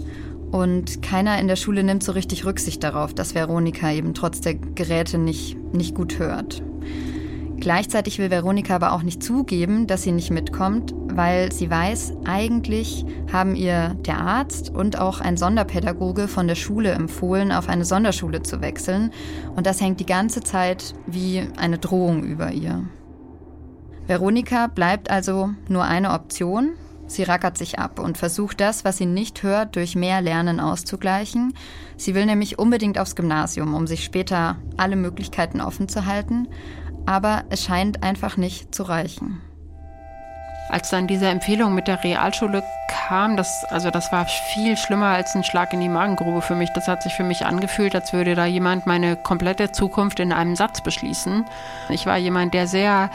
Und 0.52 1.02
keiner 1.02 1.40
in 1.40 1.48
der 1.48 1.58
Schule 1.58 1.84
nimmt 1.84 2.04
so 2.04 2.14
richtig 2.14 2.46
Rücksicht 2.46 2.82
darauf, 2.82 3.14
dass 3.14 3.36
Veronika 3.36 3.92
eben 3.92 4.14
trotz 4.14 4.40
der 4.40 4.56
Geräte 4.56 5.18
nicht, 5.18 5.58
nicht 5.74 5.94
gut 5.94 6.20
hört. 6.20 6.64
Gleichzeitig 7.60 8.20
will 8.20 8.30
Veronika 8.30 8.76
aber 8.76 8.94
auch 8.94 9.02
nicht 9.02 9.22
zugeben, 9.22 9.88
dass 9.88 10.04
sie 10.04 10.12
nicht 10.12 10.30
mitkommt, 10.30 10.94
weil 11.12 11.52
sie 11.52 11.70
weiß, 11.70 12.14
eigentlich 12.26 13.04
haben 13.32 13.56
ihr 13.56 13.96
der 14.06 14.20
Arzt 14.20 14.70
und 14.70 15.00
auch 15.00 15.20
ein 15.20 15.38
Sonderpädagoge 15.38 16.28
von 16.28 16.48
der 16.48 16.56
Schule 16.56 16.92
empfohlen, 16.92 17.52
auf 17.52 17.68
eine 17.68 17.84
Sonderschule 17.84 18.44
zu 18.44 18.62
wechseln. 18.62 19.12
Und 19.56 19.66
das 19.66 19.82
hängt 19.82 20.00
die 20.00 20.06
ganze 20.06 20.42
Zeit 20.42 20.94
wie 21.08 21.44
eine 21.58 21.80
Drohung 21.80 22.24
über 22.24 22.52
ihr. 22.52 22.84
Veronika 24.08 24.68
bleibt 24.68 25.12
also 25.12 25.50
nur 25.68 25.84
eine 25.84 26.12
Option. 26.12 26.72
Sie 27.08 27.24
rackert 27.24 27.58
sich 27.58 27.78
ab 27.78 28.00
und 28.00 28.18
versucht 28.18 28.62
das, 28.62 28.86
was 28.86 28.98
sie 28.98 29.06
nicht 29.06 29.44
hört, 29.44 29.76
durch 29.76 29.96
mehr 29.96 30.22
Lernen 30.22 30.62
auszugleichen. 30.62 31.54
Sie 31.98 32.16
will 32.16 32.26
nämlich 32.26 32.58
unbedingt 32.58 33.00
aufs 33.00 33.16
Gymnasium, 33.16 33.74
um 33.74 33.86
sich 33.86 34.06
später 34.06 34.56
alle 34.78 34.96
Möglichkeiten 34.96 35.60
offen 35.60 35.90
zu 35.90 36.06
halten. 36.06 36.48
Aber 37.06 37.44
es 37.50 37.64
scheint 37.64 38.04
einfach 38.04 38.38
nicht 38.38 38.74
zu 38.74 38.84
reichen. 38.84 39.42
Als 40.70 40.90
dann 40.90 41.08
diese 41.08 41.28
Empfehlung 41.28 41.74
mit 41.74 41.88
der 41.88 42.04
Realschule 42.04 42.62
kam, 42.90 43.38
das, 43.38 43.64
also 43.70 43.90
das 43.90 44.12
war 44.12 44.26
viel 44.26 44.76
schlimmer 44.76 45.08
als 45.08 45.34
ein 45.34 45.46
Schlag 45.46 45.72
in 45.72 45.80
die 45.80 45.88
Magengrube 45.88 46.42
für 46.42 46.56
mich. 46.56 46.70
Das 46.76 46.90
hat 46.90 47.04
sich 47.04 47.14
für 47.14 47.24
mich 47.24 47.46
angefühlt, 47.46 47.96
als 47.96 48.12
würde 48.12 48.36
da 48.36 48.46
jemand 48.46 48.86
meine 48.86 49.16
komplette 49.16 49.72
Zukunft 49.72 50.20
in 50.20 50.34
einem 50.34 50.58
Satz 50.58 50.82
beschließen. 50.82 51.46
Ich 51.90 52.06
war 52.06 52.18
jemand, 52.18 52.54
der 52.54 52.68
sehr 52.68 53.10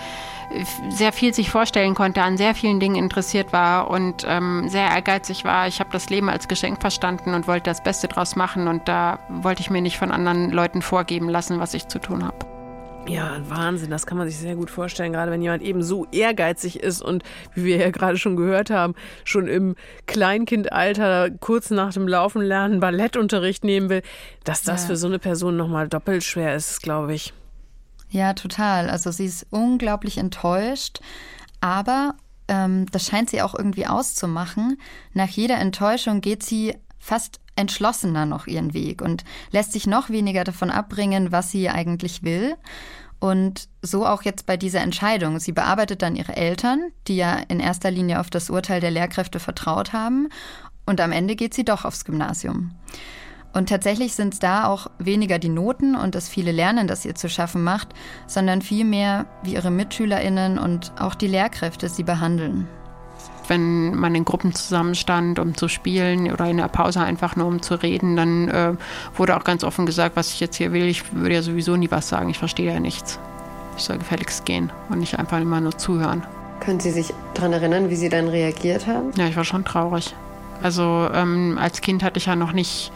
sehr 0.90 1.12
viel 1.12 1.34
sich 1.34 1.50
vorstellen 1.50 1.94
konnte, 1.94 2.22
an 2.22 2.36
sehr 2.36 2.54
vielen 2.54 2.80
Dingen 2.80 2.96
interessiert 2.96 3.52
war 3.52 3.90
und 3.90 4.24
ähm, 4.26 4.68
sehr 4.68 4.88
ehrgeizig 4.88 5.44
war. 5.44 5.68
Ich 5.68 5.80
habe 5.80 5.90
das 5.92 6.10
Leben 6.10 6.28
als 6.28 6.48
Geschenk 6.48 6.80
verstanden 6.80 7.34
und 7.34 7.46
wollte 7.46 7.70
das 7.70 7.82
Beste 7.82 8.08
draus 8.08 8.36
machen 8.36 8.68
und 8.68 8.88
da 8.88 9.18
wollte 9.28 9.60
ich 9.60 9.70
mir 9.70 9.82
nicht 9.82 9.98
von 9.98 10.10
anderen 10.10 10.50
Leuten 10.50 10.82
vorgeben 10.82 11.28
lassen, 11.28 11.60
was 11.60 11.74
ich 11.74 11.88
zu 11.88 11.98
tun 11.98 12.24
habe. 12.24 12.52
Ja, 13.08 13.40
Wahnsinn, 13.48 13.90
das 13.90 14.06
kann 14.06 14.16
man 14.16 14.28
sich 14.28 14.38
sehr 14.38 14.54
gut 14.54 14.70
vorstellen, 14.70 15.12
gerade 15.12 15.32
wenn 15.32 15.42
jemand 15.42 15.62
eben 15.62 15.82
so 15.82 16.06
ehrgeizig 16.12 16.80
ist 16.80 17.02
und 17.02 17.24
wie 17.52 17.64
wir 17.64 17.76
ja 17.76 17.90
gerade 17.90 18.16
schon 18.16 18.36
gehört 18.36 18.70
haben, 18.70 18.94
schon 19.24 19.48
im 19.48 19.74
Kleinkindalter 20.06 21.30
kurz 21.40 21.70
nach 21.70 21.92
dem 21.92 22.06
Laufen 22.06 22.42
lernen 22.42 22.78
Ballettunterricht 22.78 23.64
nehmen 23.64 23.90
will, 23.90 24.02
dass 24.44 24.62
das 24.62 24.82
ja. 24.82 24.88
für 24.88 24.96
so 24.96 25.08
eine 25.08 25.18
Person 25.18 25.56
nochmal 25.56 25.88
doppelt 25.88 26.22
schwer 26.22 26.54
ist, 26.54 26.80
glaube 26.82 27.12
ich. 27.14 27.32
Ja, 28.12 28.34
total. 28.34 28.90
Also 28.90 29.10
sie 29.10 29.24
ist 29.24 29.46
unglaublich 29.48 30.18
enttäuscht, 30.18 31.00
aber 31.60 32.14
ähm, 32.46 32.84
das 32.92 33.06
scheint 33.06 33.30
sie 33.30 33.40
auch 33.40 33.54
irgendwie 33.54 33.86
auszumachen. 33.86 34.78
Nach 35.14 35.28
jeder 35.28 35.56
Enttäuschung 35.56 36.20
geht 36.20 36.42
sie 36.42 36.76
fast 36.98 37.40
entschlossener 37.56 38.26
noch 38.26 38.46
ihren 38.46 38.74
Weg 38.74 39.00
und 39.00 39.24
lässt 39.50 39.72
sich 39.72 39.86
noch 39.86 40.10
weniger 40.10 40.44
davon 40.44 40.70
abbringen, 40.70 41.32
was 41.32 41.50
sie 41.50 41.70
eigentlich 41.70 42.22
will. 42.22 42.54
Und 43.18 43.68
so 43.80 44.06
auch 44.06 44.24
jetzt 44.24 44.44
bei 44.44 44.58
dieser 44.58 44.82
Entscheidung. 44.82 45.38
Sie 45.40 45.52
bearbeitet 45.52 46.02
dann 46.02 46.14
ihre 46.14 46.36
Eltern, 46.36 46.90
die 47.08 47.16
ja 47.16 47.36
in 47.48 47.60
erster 47.60 47.90
Linie 47.90 48.20
auf 48.20 48.28
das 48.28 48.50
Urteil 48.50 48.80
der 48.80 48.90
Lehrkräfte 48.90 49.40
vertraut 49.40 49.94
haben. 49.94 50.28
Und 50.84 51.00
am 51.00 51.12
Ende 51.12 51.34
geht 51.34 51.54
sie 51.54 51.64
doch 51.64 51.86
aufs 51.86 52.04
Gymnasium. 52.04 52.72
Und 53.52 53.68
tatsächlich 53.68 54.14
sind 54.14 54.34
es 54.34 54.40
da 54.40 54.66
auch 54.66 54.88
weniger 54.98 55.38
die 55.38 55.48
Noten 55.48 55.94
und 55.94 56.14
das 56.14 56.28
viele 56.28 56.52
Lernen, 56.52 56.86
das 56.86 57.04
ihr 57.04 57.14
zu 57.14 57.28
schaffen 57.28 57.62
macht, 57.62 57.88
sondern 58.26 58.62
vielmehr, 58.62 59.26
wie 59.42 59.54
ihre 59.54 59.70
MitschülerInnen 59.70 60.58
und 60.58 60.92
auch 60.98 61.14
die 61.14 61.26
Lehrkräfte 61.26 61.88
sie 61.88 62.02
behandeln. 62.02 62.66
Wenn 63.48 63.94
man 63.94 64.14
in 64.14 64.24
Gruppen 64.24 64.54
zusammenstand, 64.54 65.38
um 65.38 65.56
zu 65.56 65.68
spielen 65.68 66.32
oder 66.32 66.48
in 66.48 66.56
der 66.56 66.68
Pause 66.68 67.00
einfach 67.00 67.36
nur 67.36 67.46
um 67.46 67.60
zu 67.60 67.74
reden, 67.74 68.16
dann 68.16 68.48
äh, 68.48 68.74
wurde 69.16 69.36
auch 69.36 69.44
ganz 69.44 69.64
offen 69.64 69.84
gesagt, 69.84 70.16
was 70.16 70.32
ich 70.32 70.40
jetzt 70.40 70.56
hier 70.56 70.72
will. 70.72 70.86
Ich 70.86 71.12
würde 71.12 71.34
ja 71.34 71.42
sowieso 71.42 71.76
nie 71.76 71.90
was 71.90 72.08
sagen, 72.08 72.30
ich 72.30 72.38
verstehe 72.38 72.72
ja 72.72 72.80
nichts. 72.80 73.18
Ich 73.76 73.84
soll 73.84 73.98
gefälligst 73.98 74.46
gehen 74.46 74.70
und 74.88 75.00
nicht 75.00 75.18
einfach 75.18 75.40
immer 75.40 75.60
nur 75.60 75.76
zuhören. 75.76 76.22
Können 76.60 76.80
Sie 76.80 76.92
sich 76.92 77.12
daran 77.34 77.52
erinnern, 77.52 77.90
wie 77.90 77.96
Sie 77.96 78.08
dann 78.08 78.28
reagiert 78.28 78.86
haben? 78.86 79.10
Ja, 79.16 79.26
ich 79.26 79.36
war 79.36 79.44
schon 79.44 79.64
traurig. 79.64 80.14
Also 80.62 81.08
ähm, 81.12 81.58
als 81.60 81.80
Kind 81.80 82.02
hatte 82.04 82.18
ich 82.18 82.26
ja 82.26 82.36
noch 82.36 82.52
nicht 82.52 82.92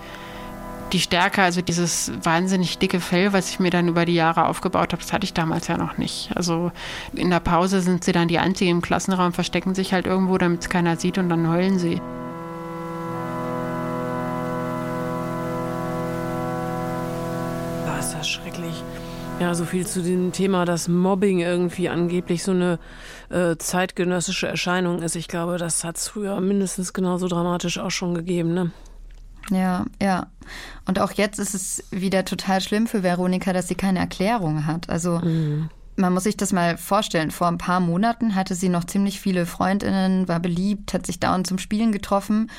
die 0.92 1.00
Stärke, 1.00 1.42
also 1.42 1.62
dieses 1.62 2.12
wahnsinnig 2.22 2.78
dicke 2.78 3.00
Fell, 3.00 3.32
was 3.32 3.50
ich 3.50 3.58
mir 3.58 3.70
dann 3.70 3.88
über 3.88 4.04
die 4.04 4.14
Jahre 4.14 4.46
aufgebaut 4.46 4.92
habe, 4.92 5.02
das 5.02 5.12
hatte 5.12 5.24
ich 5.24 5.34
damals 5.34 5.66
ja 5.68 5.76
noch 5.76 5.98
nicht. 5.98 6.30
Also 6.36 6.70
in 7.12 7.30
der 7.30 7.40
Pause 7.40 7.80
sind 7.80 8.04
sie 8.04 8.12
dann 8.12 8.28
die 8.28 8.38
Einzigen 8.38 8.70
im 8.70 8.82
Klassenraum, 8.82 9.32
verstecken 9.32 9.74
sich 9.74 9.92
halt 9.92 10.06
irgendwo, 10.06 10.38
damit 10.38 10.62
es 10.62 10.68
keiner 10.68 10.96
sieht 10.96 11.18
und 11.18 11.28
dann 11.28 11.48
heulen 11.48 11.78
sie. 11.78 12.00
War 17.86 17.98
ist 17.98 18.12
das 18.12 18.28
schrecklich. 18.28 18.82
Ja, 19.40 19.54
so 19.54 19.66
viel 19.66 19.86
zu 19.86 20.02
dem 20.02 20.32
Thema, 20.32 20.64
dass 20.64 20.88
Mobbing 20.88 21.40
irgendwie 21.40 21.90
angeblich 21.90 22.42
so 22.42 22.52
eine 22.52 22.78
äh, 23.28 23.56
zeitgenössische 23.56 24.46
Erscheinung 24.46 25.02
ist. 25.02 25.14
Ich 25.14 25.28
glaube, 25.28 25.58
das 25.58 25.84
hat 25.84 25.96
es 25.96 26.08
früher 26.08 26.40
mindestens 26.40 26.94
genauso 26.94 27.28
dramatisch 27.28 27.78
auch 27.78 27.90
schon 27.90 28.14
gegeben, 28.14 28.54
ne? 28.54 28.70
Ja, 29.50 29.84
ja. 30.00 30.26
Und 30.86 31.00
auch 31.00 31.12
jetzt 31.12 31.38
ist 31.38 31.54
es 31.54 31.84
wieder 31.90 32.24
total 32.24 32.60
schlimm 32.60 32.86
für 32.86 33.02
Veronika, 33.02 33.52
dass 33.52 33.68
sie 33.68 33.74
keine 33.74 33.98
Erklärung 33.98 34.66
hat. 34.66 34.88
Also 34.88 35.18
mhm. 35.18 35.70
man 35.96 36.12
muss 36.12 36.24
sich 36.24 36.36
das 36.36 36.52
mal 36.52 36.76
vorstellen. 36.76 37.30
Vor 37.30 37.48
ein 37.48 37.58
paar 37.58 37.80
Monaten 37.80 38.34
hatte 38.34 38.54
sie 38.54 38.68
noch 38.68 38.84
ziemlich 38.84 39.20
viele 39.20 39.46
Freundinnen, 39.46 40.28
war 40.28 40.40
beliebt, 40.40 40.94
hat 40.94 41.06
sich 41.06 41.20
dauernd 41.20 41.46
zum 41.46 41.58
Spielen 41.58 41.92
getroffen. 41.92 42.50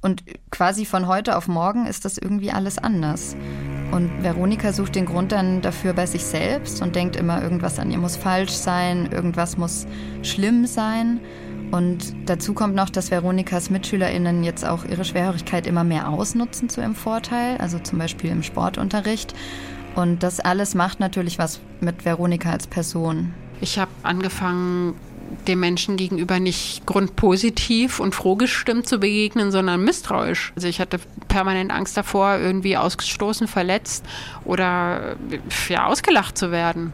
Und 0.00 0.22
quasi 0.50 0.84
von 0.84 1.06
heute 1.06 1.36
auf 1.36 1.48
morgen 1.48 1.86
ist 1.86 2.04
das 2.04 2.18
irgendwie 2.18 2.50
alles 2.50 2.78
anders. 2.78 3.36
Und 3.90 4.22
Veronika 4.22 4.72
sucht 4.72 4.94
den 4.94 5.06
Grund 5.06 5.32
dann 5.32 5.62
dafür 5.62 5.92
bei 5.94 6.06
sich 6.06 6.24
selbst 6.24 6.82
und 6.82 6.94
denkt 6.94 7.16
immer, 7.16 7.42
irgendwas 7.42 7.78
an 7.78 7.90
ihr 7.90 7.98
muss 7.98 8.16
falsch 8.16 8.52
sein, 8.52 9.10
irgendwas 9.10 9.56
muss 9.56 9.86
schlimm 10.22 10.66
sein. 10.66 11.20
Und 11.70 12.14
dazu 12.26 12.54
kommt 12.54 12.74
noch, 12.74 12.90
dass 12.90 13.10
Veronikas 13.10 13.70
MitschülerInnen 13.70 14.44
jetzt 14.44 14.64
auch 14.64 14.84
ihre 14.84 15.04
Schwerhörigkeit 15.04 15.66
immer 15.66 15.84
mehr 15.84 16.08
ausnutzen 16.08 16.68
zu 16.68 16.80
ihrem 16.80 16.94
Vorteil, 16.94 17.58
also 17.58 17.78
zum 17.78 17.98
Beispiel 17.98 18.30
im 18.30 18.42
Sportunterricht. 18.42 19.34
Und 19.94 20.22
das 20.22 20.40
alles 20.40 20.74
macht 20.74 21.00
natürlich 21.00 21.38
was 21.38 21.60
mit 21.80 22.04
Veronika 22.04 22.50
als 22.50 22.66
Person. 22.66 23.34
Ich 23.60 23.78
habe 23.78 23.90
angefangen, 24.02 24.94
dem 25.46 25.60
Menschen 25.60 25.96
gegenüber 25.96 26.40
nicht 26.40 26.86
grundpositiv 26.86 28.00
und 28.00 28.14
froh 28.14 28.36
gestimmt 28.36 28.88
zu 28.88 28.98
begegnen, 28.98 29.50
sondern 29.50 29.84
misstrauisch. 29.84 30.52
Also 30.56 30.68
ich 30.68 30.80
hatte 30.80 30.98
permanent 31.28 31.70
Angst 31.70 31.96
davor, 31.96 32.38
irgendwie 32.38 32.76
ausgestoßen, 32.76 33.48
verletzt 33.48 34.04
oder 34.44 35.16
ja, 35.68 35.86
ausgelacht 35.86 36.36
zu 36.36 36.50
werden. 36.50 36.92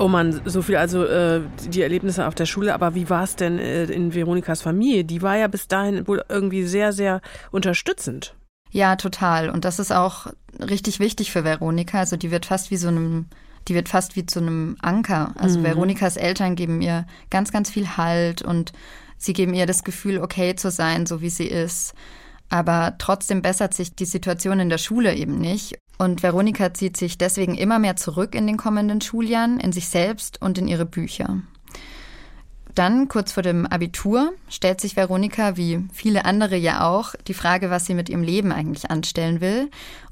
Oh 0.00 0.06
Mann, 0.06 0.40
so 0.44 0.62
viel 0.62 0.76
also 0.76 1.04
äh, 1.04 1.40
die 1.68 1.82
Erlebnisse 1.82 2.26
auf 2.26 2.34
der 2.34 2.46
Schule. 2.46 2.72
Aber 2.72 2.94
wie 2.94 3.10
war 3.10 3.24
es 3.24 3.34
denn 3.34 3.58
äh, 3.58 3.84
in 3.84 4.14
Veronikas 4.14 4.62
Familie? 4.62 5.04
Die 5.04 5.22
war 5.22 5.36
ja 5.36 5.48
bis 5.48 5.66
dahin 5.66 6.06
wohl 6.06 6.22
irgendwie 6.28 6.62
sehr, 6.64 6.92
sehr 6.92 7.20
unterstützend. 7.50 8.34
Ja, 8.70 8.96
total. 8.96 9.50
Und 9.50 9.64
das 9.64 9.78
ist 9.78 9.92
auch 9.92 10.28
richtig 10.60 11.00
wichtig 11.00 11.32
für 11.32 11.42
Veronika. 11.42 11.98
Also 11.98 12.16
die 12.16 12.30
wird 12.30 12.46
fast 12.46 12.70
wie 12.70 12.76
so 12.76 12.88
einem, 12.88 13.26
die 13.68 13.74
wird 13.74 13.88
fast 13.88 14.16
wie 14.16 14.26
zu 14.26 14.40
einem 14.40 14.76
Anker. 14.80 15.34
Also 15.36 15.58
mhm. 15.58 15.64
Veronikas 15.64 16.16
Eltern 16.16 16.56
geben 16.56 16.80
ihr 16.80 17.06
ganz, 17.30 17.52
ganz 17.52 17.70
viel 17.70 17.96
Halt 17.96 18.42
und 18.42 18.72
sie 19.16 19.32
geben 19.32 19.54
ihr 19.54 19.66
das 19.66 19.84
Gefühl, 19.84 20.18
okay 20.18 20.54
zu 20.54 20.70
sein, 20.70 21.06
so 21.06 21.20
wie 21.20 21.30
sie 21.30 21.46
ist. 21.46 21.94
Aber 22.48 22.94
trotzdem 22.98 23.42
bessert 23.42 23.74
sich 23.74 23.94
die 23.94 24.06
Situation 24.06 24.60
in 24.60 24.70
der 24.70 24.78
Schule 24.78 25.14
eben 25.14 25.38
nicht. 25.38 25.76
Und 25.98 26.22
Veronika 26.22 26.72
zieht 26.72 26.96
sich 26.96 27.18
deswegen 27.18 27.56
immer 27.56 27.78
mehr 27.78 27.96
zurück 27.96 28.34
in 28.34 28.46
den 28.46 28.56
kommenden 28.56 29.00
Schuljahren, 29.00 29.60
in 29.60 29.72
sich 29.72 29.88
selbst 29.88 30.40
und 30.40 30.56
in 30.56 30.68
ihre 30.68 30.86
Bücher. 30.86 31.42
Dann, 32.74 33.08
kurz 33.08 33.32
vor 33.32 33.42
dem 33.42 33.66
Abitur, 33.66 34.32
stellt 34.48 34.80
sich 34.80 34.96
Veronika, 34.96 35.56
wie 35.56 35.84
viele 35.92 36.24
andere 36.24 36.56
ja 36.56 36.88
auch, 36.88 37.16
die 37.26 37.34
Frage, 37.34 37.70
was 37.70 37.86
sie 37.86 37.94
mit 37.94 38.08
ihrem 38.08 38.22
Leben 38.22 38.52
eigentlich 38.52 38.90
anstellen 38.90 39.40
will. 39.40 39.68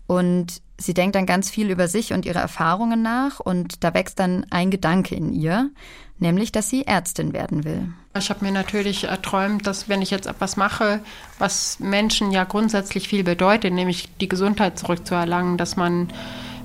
Und 0.08 0.62
sie 0.78 0.94
denkt 0.94 1.16
dann 1.16 1.26
ganz 1.26 1.50
viel 1.50 1.70
über 1.70 1.88
sich 1.88 2.12
und 2.12 2.26
ihre 2.26 2.38
Erfahrungen 2.38 3.02
nach. 3.02 3.40
Und 3.40 3.84
da 3.84 3.94
wächst 3.94 4.18
dann 4.18 4.46
ein 4.50 4.70
Gedanke 4.70 5.14
in 5.14 5.32
ihr, 5.32 5.70
nämlich, 6.18 6.52
dass 6.52 6.68
sie 6.68 6.86
Ärztin 6.86 7.32
werden 7.32 7.64
will. 7.64 7.88
Ich 8.16 8.30
habe 8.30 8.44
mir 8.44 8.52
natürlich 8.52 9.04
erträumt, 9.04 9.66
dass 9.66 9.88
wenn 9.88 10.02
ich 10.02 10.10
jetzt 10.10 10.26
etwas 10.26 10.56
mache, 10.56 11.00
was 11.38 11.78
Menschen 11.80 12.30
ja 12.30 12.44
grundsätzlich 12.44 13.08
viel 13.08 13.24
bedeutet, 13.24 13.72
nämlich 13.72 14.08
die 14.20 14.28
Gesundheit 14.28 14.78
zurückzuerlangen, 14.78 15.58
dass 15.58 15.76
man 15.76 16.08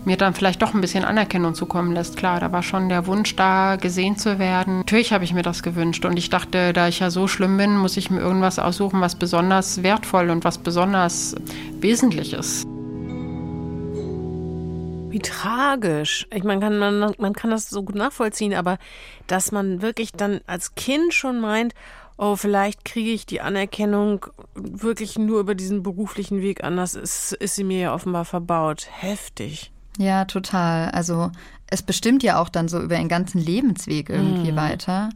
mir 0.05 0.17
dann 0.17 0.33
vielleicht 0.33 0.61
doch 0.61 0.73
ein 0.73 0.81
bisschen 0.81 1.05
Anerkennung 1.05 1.53
zukommen 1.53 1.91
lässt. 1.91 2.17
Klar, 2.17 2.39
da 2.39 2.51
war 2.51 2.63
schon 2.63 2.89
der 2.89 3.05
Wunsch 3.05 3.35
da, 3.35 3.75
gesehen 3.75 4.17
zu 4.17 4.39
werden. 4.39 4.79
Natürlich 4.79 5.13
habe 5.13 5.23
ich 5.23 5.33
mir 5.33 5.43
das 5.43 5.61
gewünscht 5.61 6.05
und 6.05 6.17
ich 6.17 6.29
dachte, 6.29 6.73
da 6.73 6.87
ich 6.87 6.99
ja 6.99 7.11
so 7.11 7.27
schlimm 7.27 7.57
bin, 7.57 7.77
muss 7.77 7.97
ich 7.97 8.09
mir 8.09 8.19
irgendwas 8.19 8.57
aussuchen, 8.57 9.01
was 9.01 9.15
besonders 9.15 9.83
wertvoll 9.83 10.29
und 10.29 10.43
was 10.43 10.57
besonders 10.57 11.35
wesentlich 11.79 12.33
ist. 12.33 12.65
Wie 15.11 15.19
tragisch. 15.19 16.27
Ich 16.33 16.43
meine, 16.43 16.61
kann, 16.61 16.77
man, 16.77 17.13
man 17.17 17.33
kann 17.33 17.51
das 17.51 17.69
so 17.69 17.83
gut 17.83 17.95
nachvollziehen, 17.95 18.53
aber 18.53 18.77
dass 19.27 19.51
man 19.51 19.81
wirklich 19.81 20.11
dann 20.11 20.41
als 20.47 20.75
Kind 20.75 21.13
schon 21.13 21.39
meint, 21.39 21.73
oh, 22.17 22.35
vielleicht 22.35 22.85
kriege 22.85 23.11
ich 23.11 23.25
die 23.25 23.41
Anerkennung 23.41 24.25
wirklich 24.53 25.17
nur 25.17 25.39
über 25.39 25.55
diesen 25.55 25.83
beruflichen 25.83 26.41
Weg 26.41 26.63
anders, 26.63 26.95
ist, 26.95 27.33
ist 27.33 27.55
sie 27.55 27.63
mir 27.63 27.79
ja 27.79 27.93
offenbar 27.93 28.25
verbaut. 28.25 28.87
Heftig. 28.91 29.71
Ja, 29.97 30.25
total. 30.25 30.89
Also 30.91 31.31
es 31.67 31.81
bestimmt 31.81 32.23
ja 32.23 32.39
auch 32.39 32.49
dann 32.49 32.67
so 32.67 32.79
über 32.79 32.95
den 32.95 33.09
ganzen 33.09 33.39
Lebensweg 33.39 34.09
irgendwie 34.09 34.51
mm. 34.51 34.55
weiter. 34.55 35.09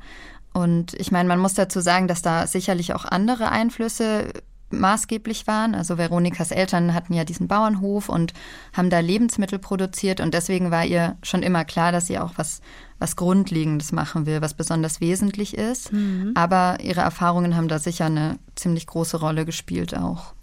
Und 0.53 0.93
ich 0.93 1.11
meine, 1.11 1.27
man 1.27 1.39
muss 1.39 1.53
dazu 1.53 1.81
sagen, 1.81 2.07
dass 2.07 2.21
da 2.21 2.47
sicherlich 2.47 2.93
auch 2.93 3.05
andere 3.05 3.51
Einflüsse 3.51 4.31
maßgeblich 4.79 5.47
waren. 5.47 5.75
Also 5.75 5.97
Veronikas 5.97 6.51
Eltern 6.51 6.93
hatten 6.93 7.13
ja 7.13 7.23
diesen 7.23 7.47
Bauernhof 7.47 8.09
und 8.09 8.33
haben 8.73 8.89
da 8.89 8.99
Lebensmittel 8.99 9.59
produziert 9.59 10.19
und 10.19 10.33
deswegen 10.33 10.71
war 10.71 10.85
ihr 10.85 11.17
schon 11.23 11.43
immer 11.43 11.65
klar, 11.65 11.91
dass 11.91 12.07
sie 12.07 12.19
auch 12.19 12.33
was, 12.37 12.61
was 12.99 13.15
Grundlegendes 13.15 13.91
machen 13.91 14.25
will, 14.25 14.41
was 14.41 14.53
besonders 14.53 15.01
wesentlich 15.01 15.57
ist. 15.57 15.91
Mhm. 15.91 16.31
Aber 16.35 16.77
ihre 16.81 17.01
Erfahrungen 17.01 17.55
haben 17.55 17.67
da 17.67 17.79
sicher 17.79 18.05
eine 18.05 18.37
ziemlich 18.55 18.87
große 18.87 19.17
Rolle 19.17 19.45
gespielt 19.45 19.97
auch. 19.97 20.35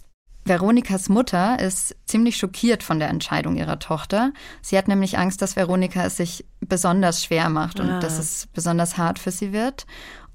Veronikas 0.45 1.07
Mutter 1.07 1.59
ist 1.59 1.95
ziemlich 2.05 2.35
schockiert 2.35 2.83
von 2.83 2.99
der 2.99 3.09
Entscheidung 3.09 3.55
ihrer 3.55 3.79
Tochter. 3.79 4.33
Sie 4.61 4.77
hat 4.77 4.89
nämlich 4.89 5.17
Angst, 5.17 5.41
dass 5.41 5.55
Veronika 5.55 6.03
es 6.05 6.17
sich 6.17 6.45
besonders 6.59 7.23
schwer 7.23 7.49
macht 7.49 7.79
und 7.79 7.89
ah. 7.89 7.99
dass 7.99 8.19
es 8.19 8.47
besonders 8.53 8.97
hart 8.97 9.19
für 9.19 9.31
sie 9.31 9.53
wird. 9.53 9.85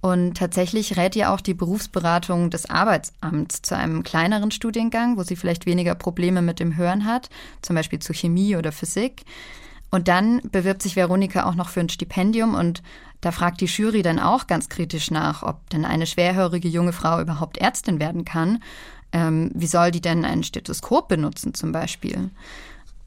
Und 0.01 0.37
tatsächlich 0.37 0.97
rät 0.97 1.17
ihr 1.17 1.33
auch 1.33 1.41
die 1.41 1.55
Berufsberatung 1.55 2.51
des 2.51 2.71
Arbeitsamts 2.71 3.63
zu 3.63 3.77
einem 3.77 4.05
kleineren 4.05 4.53
Studiengang, 4.53 5.17
wo 5.17 5.25
sie 5.25 5.35
vielleicht 5.35 5.67
weniger 5.67 5.97
Probleme 5.97 6.41
mit 6.41 6.61
dem 6.61 6.77
Hören 6.77 7.05
hat, 7.05 7.31
zum 7.63 7.75
Beispiel 7.75 7.99
zu 7.99 8.13
Chemie 8.13 8.55
oder 8.55 8.71
Physik. 8.71 9.25
Und 9.91 10.07
dann 10.07 10.41
bewirbt 10.53 10.83
sich 10.83 10.97
Veronika 10.97 11.47
auch 11.47 11.55
noch 11.55 11.71
für 11.71 11.81
ein 11.81 11.89
Stipendium 11.89 12.55
und 12.55 12.83
da 13.21 13.33
fragt 13.33 13.61
die 13.61 13.67
Jury 13.67 14.03
dann 14.03 14.21
auch 14.21 14.47
ganz 14.47 14.69
kritisch 14.69 15.11
nach, 15.11 15.43
ob 15.43 15.69
denn 15.71 15.85
eine 15.85 16.07
schwerhörige 16.07 16.69
junge 16.69 16.93
Frau 16.93 17.21
überhaupt 17.21 17.59
Ärztin 17.59 17.99
werden 17.99 18.25
kann. 18.25 18.63
Ähm, 19.11 19.51
wie 19.55 19.67
soll 19.67 19.91
die 19.91 20.01
denn 20.01 20.25
ein 20.25 20.45
Stethoskop 20.45 21.09
benutzen 21.09 21.55
zum 21.55 21.73
Beispiel? 21.73 22.31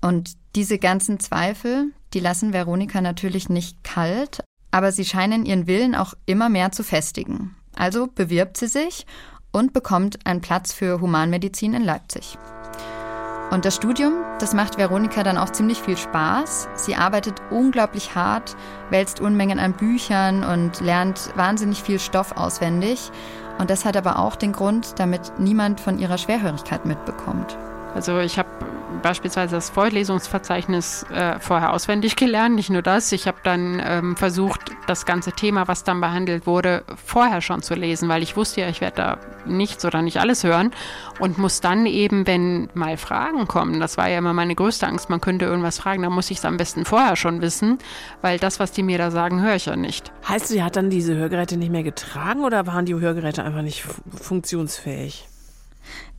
Und 0.02 0.32
diese 0.56 0.80
ganzen 0.80 1.20
Zweifel, 1.20 1.92
die 2.14 2.20
lassen 2.20 2.52
Veronika 2.52 3.00
natürlich 3.00 3.48
nicht 3.48 3.84
kalt, 3.84 4.44
aber 4.72 4.92
sie 4.92 5.06
scheinen 5.06 5.46
ihren 5.46 5.68
Willen 5.68 5.96
auch 5.96 6.14
immer 6.26 6.50
mehr 6.50 6.72
zu 6.72 6.84
festigen. 6.84 7.56
Also 7.76 8.08
bewirbt 8.08 8.58
sie 8.58 8.68
sich 8.68 9.06
und 9.52 9.74
bekommt 9.74 10.26
einen 10.26 10.42
Platz 10.42 10.74
für 10.74 11.02
Humanmedizin 11.02 11.74
in 11.74 11.84
Leipzig. 11.84 12.38
Und 13.52 13.66
das 13.66 13.76
Studium, 13.76 14.14
das 14.40 14.54
macht 14.54 14.78
Veronika 14.78 15.24
dann 15.24 15.38
auch 15.38 15.50
ziemlich 15.50 15.82
viel 15.82 15.98
Spaß. 15.98 16.70
Sie 16.76 16.96
arbeitet 16.96 17.42
unglaublich 17.52 18.16
hart, 18.16 18.56
wälzt 18.90 19.20
Unmengen 19.20 19.60
an 19.60 19.74
Büchern 19.74 20.46
und 20.46 20.80
lernt 20.80 21.36
wahnsinnig 21.36 21.84
viel 21.84 22.00
Stoff 22.00 22.32
auswendig. 22.38 23.12
Und 23.60 23.70
das 23.70 23.84
hat 23.84 23.98
aber 23.98 24.20
auch 24.20 24.38
den 24.38 24.54
Grund, 24.54 24.98
damit 25.00 25.34
niemand 25.38 25.82
von 25.82 26.00
ihrer 26.00 26.18
Schwerhörigkeit 26.18 26.86
mitbekommt. 26.86 27.58
Also 27.94 28.20
ich 28.20 28.40
habe 28.40 28.48
beispielsweise 29.02 29.56
das 29.56 29.70
Vorlesungsverzeichnis 29.70 31.04
äh, 31.14 31.40
vorher 31.40 31.74
auswendig 31.74 32.16
gelernt. 32.18 32.56
Nicht 32.56 32.70
nur 32.70 32.82
das, 32.82 33.12
ich 33.12 33.28
habe 33.28 33.38
dann 33.44 33.82
ähm, 33.84 34.16
versucht, 34.16 34.72
das 34.88 35.06
ganze 35.06 35.32
Thema, 35.32 35.68
was 35.68 35.84
dann 35.84 36.02
behandelt 36.02 36.46
wurde, 36.48 36.84
vorher 37.06 37.42
schon 37.42 37.62
zu 37.62 37.76
lesen, 37.76 38.10
weil 38.10 38.24
ich 38.24 38.36
wusste 38.36 38.62
ja, 38.62 38.70
ich 38.70 38.82
werde 38.82 38.96
da 38.96 39.18
nichts 39.46 39.84
oder 39.86 40.02
nicht 40.02 40.20
alles 40.20 40.44
hören 40.44 40.72
und 41.20 41.38
muss 41.38 41.62
dann 41.62 41.86
eben, 41.86 42.28
wenn 42.28 42.70
mal 42.74 42.98
Fragen 42.98 43.48
kommen, 43.48 43.80
das 43.80 43.98
war 43.98 44.08
ja 44.08 44.18
immer 44.18 44.34
meine 44.34 44.56
größte 44.56 44.88
Angst, 44.88 45.10
man 45.10 45.22
könnte 45.22 45.46
irgendwas 45.46 45.80
fragen, 45.80 46.04
dann 46.04 46.14
muss 46.14 46.32
ich 46.32 46.38
es 46.38 46.46
am 46.46 46.58
besten 46.58 46.86
vorher 46.86 47.16
schon 47.16 47.42
wissen, 47.42 47.80
weil 48.22 48.40
das, 48.40 48.60
was 48.60 48.72
die 48.72 48.84
mir 48.84 48.98
da 48.98 49.12
sagen, 49.12 49.42
höre 49.42 49.56
ich 49.56 49.66
ja 49.66 49.76
nicht. 49.76 50.12
Heißt, 50.28 50.48
sie 50.48 50.64
hat 50.64 50.76
dann 50.76 50.90
diese 50.90 51.16
Hörgeräte 51.16 51.58
nicht 51.58 51.72
mehr 51.72 51.84
getragen 51.84 52.44
oder 52.44 52.68
waren 52.68 52.86
die 52.86 52.96
Hörgeräte 52.96 53.44
einfach 53.44 53.62
nicht 53.62 53.86
funktionsfähig? 54.22 55.28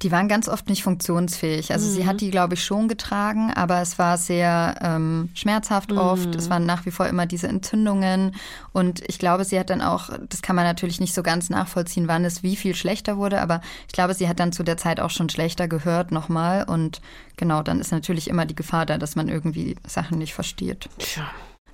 Die 0.02 0.10
waren 0.10 0.28
ganz 0.28 0.48
oft 0.48 0.68
nicht 0.68 0.82
funktionsfähig. 0.82 1.72
Also 1.72 1.88
mhm. 1.88 1.94
sie 1.94 2.06
hat 2.06 2.20
die, 2.20 2.30
glaube 2.30 2.54
ich, 2.54 2.64
schon 2.64 2.88
getragen, 2.88 3.52
aber 3.54 3.80
es 3.80 3.98
war 3.98 4.18
sehr 4.18 4.76
ähm, 4.80 5.30
schmerzhaft 5.34 5.90
mhm. 5.90 5.98
oft. 5.98 6.34
Es 6.34 6.50
waren 6.50 6.66
nach 6.66 6.86
wie 6.86 6.90
vor 6.90 7.06
immer 7.06 7.26
diese 7.26 7.48
Entzündungen. 7.48 8.34
Und 8.72 9.02
ich 9.08 9.18
glaube, 9.18 9.44
sie 9.44 9.58
hat 9.58 9.70
dann 9.70 9.82
auch, 9.82 10.10
das 10.28 10.42
kann 10.42 10.56
man 10.56 10.64
natürlich 10.64 11.00
nicht 11.00 11.14
so 11.14 11.22
ganz 11.22 11.50
nachvollziehen, 11.50 12.08
wann 12.08 12.24
es 12.24 12.42
wie 12.42 12.56
viel 12.56 12.74
schlechter 12.74 13.16
wurde, 13.16 13.40
aber 13.40 13.60
ich 13.86 13.92
glaube, 13.92 14.14
sie 14.14 14.28
hat 14.28 14.40
dann 14.40 14.52
zu 14.52 14.62
der 14.62 14.76
Zeit 14.76 15.00
auch 15.00 15.10
schon 15.10 15.28
schlechter 15.28 15.68
gehört 15.68 16.12
nochmal. 16.12 16.64
Und 16.64 17.00
genau, 17.36 17.62
dann 17.62 17.80
ist 17.80 17.92
natürlich 17.92 18.28
immer 18.28 18.46
die 18.46 18.56
Gefahr 18.56 18.86
da, 18.86 18.98
dass 18.98 19.16
man 19.16 19.28
irgendwie 19.28 19.76
Sachen 19.86 20.18
nicht 20.18 20.34
versteht. 20.34 20.88
Tja. 20.98 21.24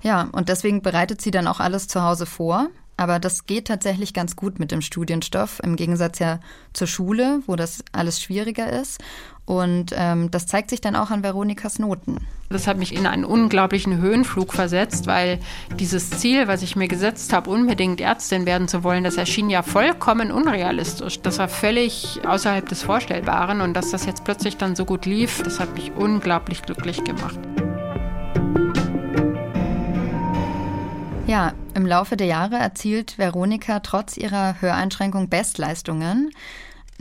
Ja, 0.01 0.29
und 0.31 0.49
deswegen 0.49 0.81
bereitet 0.81 1.21
sie 1.21 1.31
dann 1.31 1.47
auch 1.47 1.59
alles 1.59 1.87
zu 1.87 2.03
Hause 2.03 2.25
vor. 2.25 2.67
Aber 2.99 3.17
das 3.17 3.45
geht 3.45 3.69
tatsächlich 3.69 4.13
ganz 4.13 4.35
gut 4.35 4.59
mit 4.59 4.71
dem 4.71 4.81
Studienstoff, 4.81 5.61
im 5.63 5.77
Gegensatz 5.77 6.19
ja 6.19 6.41
zur 6.73 6.87
Schule, 6.87 7.39
wo 7.47 7.55
das 7.55 7.81
alles 7.93 8.21
schwieriger 8.21 8.69
ist. 8.69 8.99
Und 9.45 9.93
ähm, 9.95 10.29
das 10.31 10.47
zeigt 10.47 10.69
sich 10.69 10.81
dann 10.81 10.97
auch 10.97 11.09
an 11.09 11.23
Veronikas 11.23 11.79
Noten. 11.79 12.17
Das 12.49 12.67
hat 12.67 12.77
mich 12.77 12.93
in 12.93 13.07
einen 13.07 13.23
unglaublichen 13.23 13.99
Höhenflug 13.99 14.51
versetzt, 14.51 15.07
weil 15.07 15.39
dieses 15.79 16.09
Ziel, 16.09 16.49
was 16.49 16.61
ich 16.61 16.75
mir 16.75 16.89
gesetzt 16.89 17.31
habe, 17.31 17.49
unbedingt 17.49 18.01
Ärztin 18.01 18.45
werden 18.45 18.67
zu 18.67 18.83
wollen, 18.83 19.05
das 19.05 19.15
erschien 19.15 19.49
ja 19.49 19.63
vollkommen 19.63 20.29
unrealistisch. 20.29 21.21
Das 21.21 21.39
war 21.39 21.47
völlig 21.47 22.19
außerhalb 22.27 22.67
des 22.67 22.83
Vorstellbaren. 22.83 23.61
Und 23.61 23.75
dass 23.75 23.91
das 23.91 24.05
jetzt 24.07 24.25
plötzlich 24.25 24.57
dann 24.57 24.75
so 24.75 24.83
gut 24.83 25.05
lief, 25.05 25.41
das 25.41 25.61
hat 25.61 25.73
mich 25.73 25.93
unglaublich 25.95 26.63
glücklich 26.63 27.01
gemacht. 27.05 27.39
Ja, 31.29 31.53
im 31.75 31.85
Laufe 31.85 32.17
der 32.17 32.25
Jahre 32.25 32.55
erzielt 32.55 33.19
Veronika 33.19 33.81
trotz 33.81 34.17
ihrer 34.17 34.59
Höreinschränkung 34.61 35.29
Bestleistungen. 35.29 36.31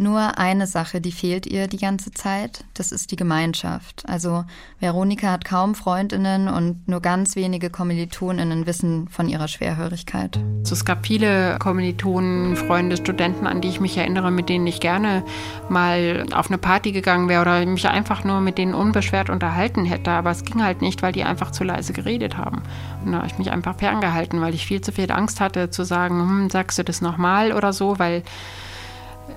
Nur 0.00 0.38
eine 0.38 0.68
Sache, 0.68 1.00
die 1.00 1.10
fehlt 1.10 1.44
ihr 1.44 1.66
die 1.66 1.76
ganze 1.76 2.12
Zeit, 2.12 2.64
das 2.74 2.92
ist 2.92 3.10
die 3.10 3.16
Gemeinschaft. 3.16 4.04
Also 4.06 4.44
Veronika 4.78 5.32
hat 5.32 5.44
kaum 5.44 5.74
Freundinnen 5.74 6.46
und 6.46 6.86
nur 6.86 7.02
ganz 7.02 7.34
wenige 7.34 7.68
Kommilitoninnen 7.68 8.64
wissen 8.66 9.08
von 9.08 9.28
ihrer 9.28 9.48
Schwerhörigkeit. 9.48 10.38
Es 10.62 10.84
gab 10.84 11.04
viele 11.04 11.58
Kommilitonen, 11.58 12.54
Freunde, 12.54 12.96
Studenten, 12.96 13.48
an 13.48 13.60
die 13.60 13.70
ich 13.70 13.80
mich 13.80 13.96
erinnere, 13.96 14.30
mit 14.30 14.48
denen 14.48 14.68
ich 14.68 14.78
gerne 14.78 15.24
mal 15.68 16.26
auf 16.32 16.46
eine 16.46 16.58
Party 16.58 16.92
gegangen 16.92 17.28
wäre 17.28 17.42
oder 17.42 17.66
mich 17.66 17.88
einfach 17.88 18.22
nur 18.22 18.40
mit 18.40 18.56
denen 18.56 18.74
unbeschwert 18.74 19.30
unterhalten 19.30 19.84
hätte. 19.84 20.12
Aber 20.12 20.30
es 20.30 20.44
ging 20.44 20.62
halt 20.62 20.80
nicht, 20.80 21.02
weil 21.02 21.12
die 21.12 21.24
einfach 21.24 21.50
zu 21.50 21.64
leise 21.64 21.92
geredet 21.92 22.36
haben. 22.36 22.62
Und 23.04 23.10
da 23.10 23.18
habe 23.18 23.26
ich 23.26 23.38
mich 23.38 23.50
einfach 23.50 23.74
ferngehalten, 23.74 24.40
weil 24.40 24.54
ich 24.54 24.64
viel 24.64 24.80
zu 24.80 24.92
viel 24.92 25.10
Angst 25.10 25.40
hatte 25.40 25.70
zu 25.70 25.82
sagen, 25.82 26.20
hm, 26.20 26.50
sagst 26.50 26.78
du 26.78 26.84
das 26.84 27.00
nochmal 27.00 27.50
oder 27.52 27.72
so, 27.72 27.98
weil 27.98 28.22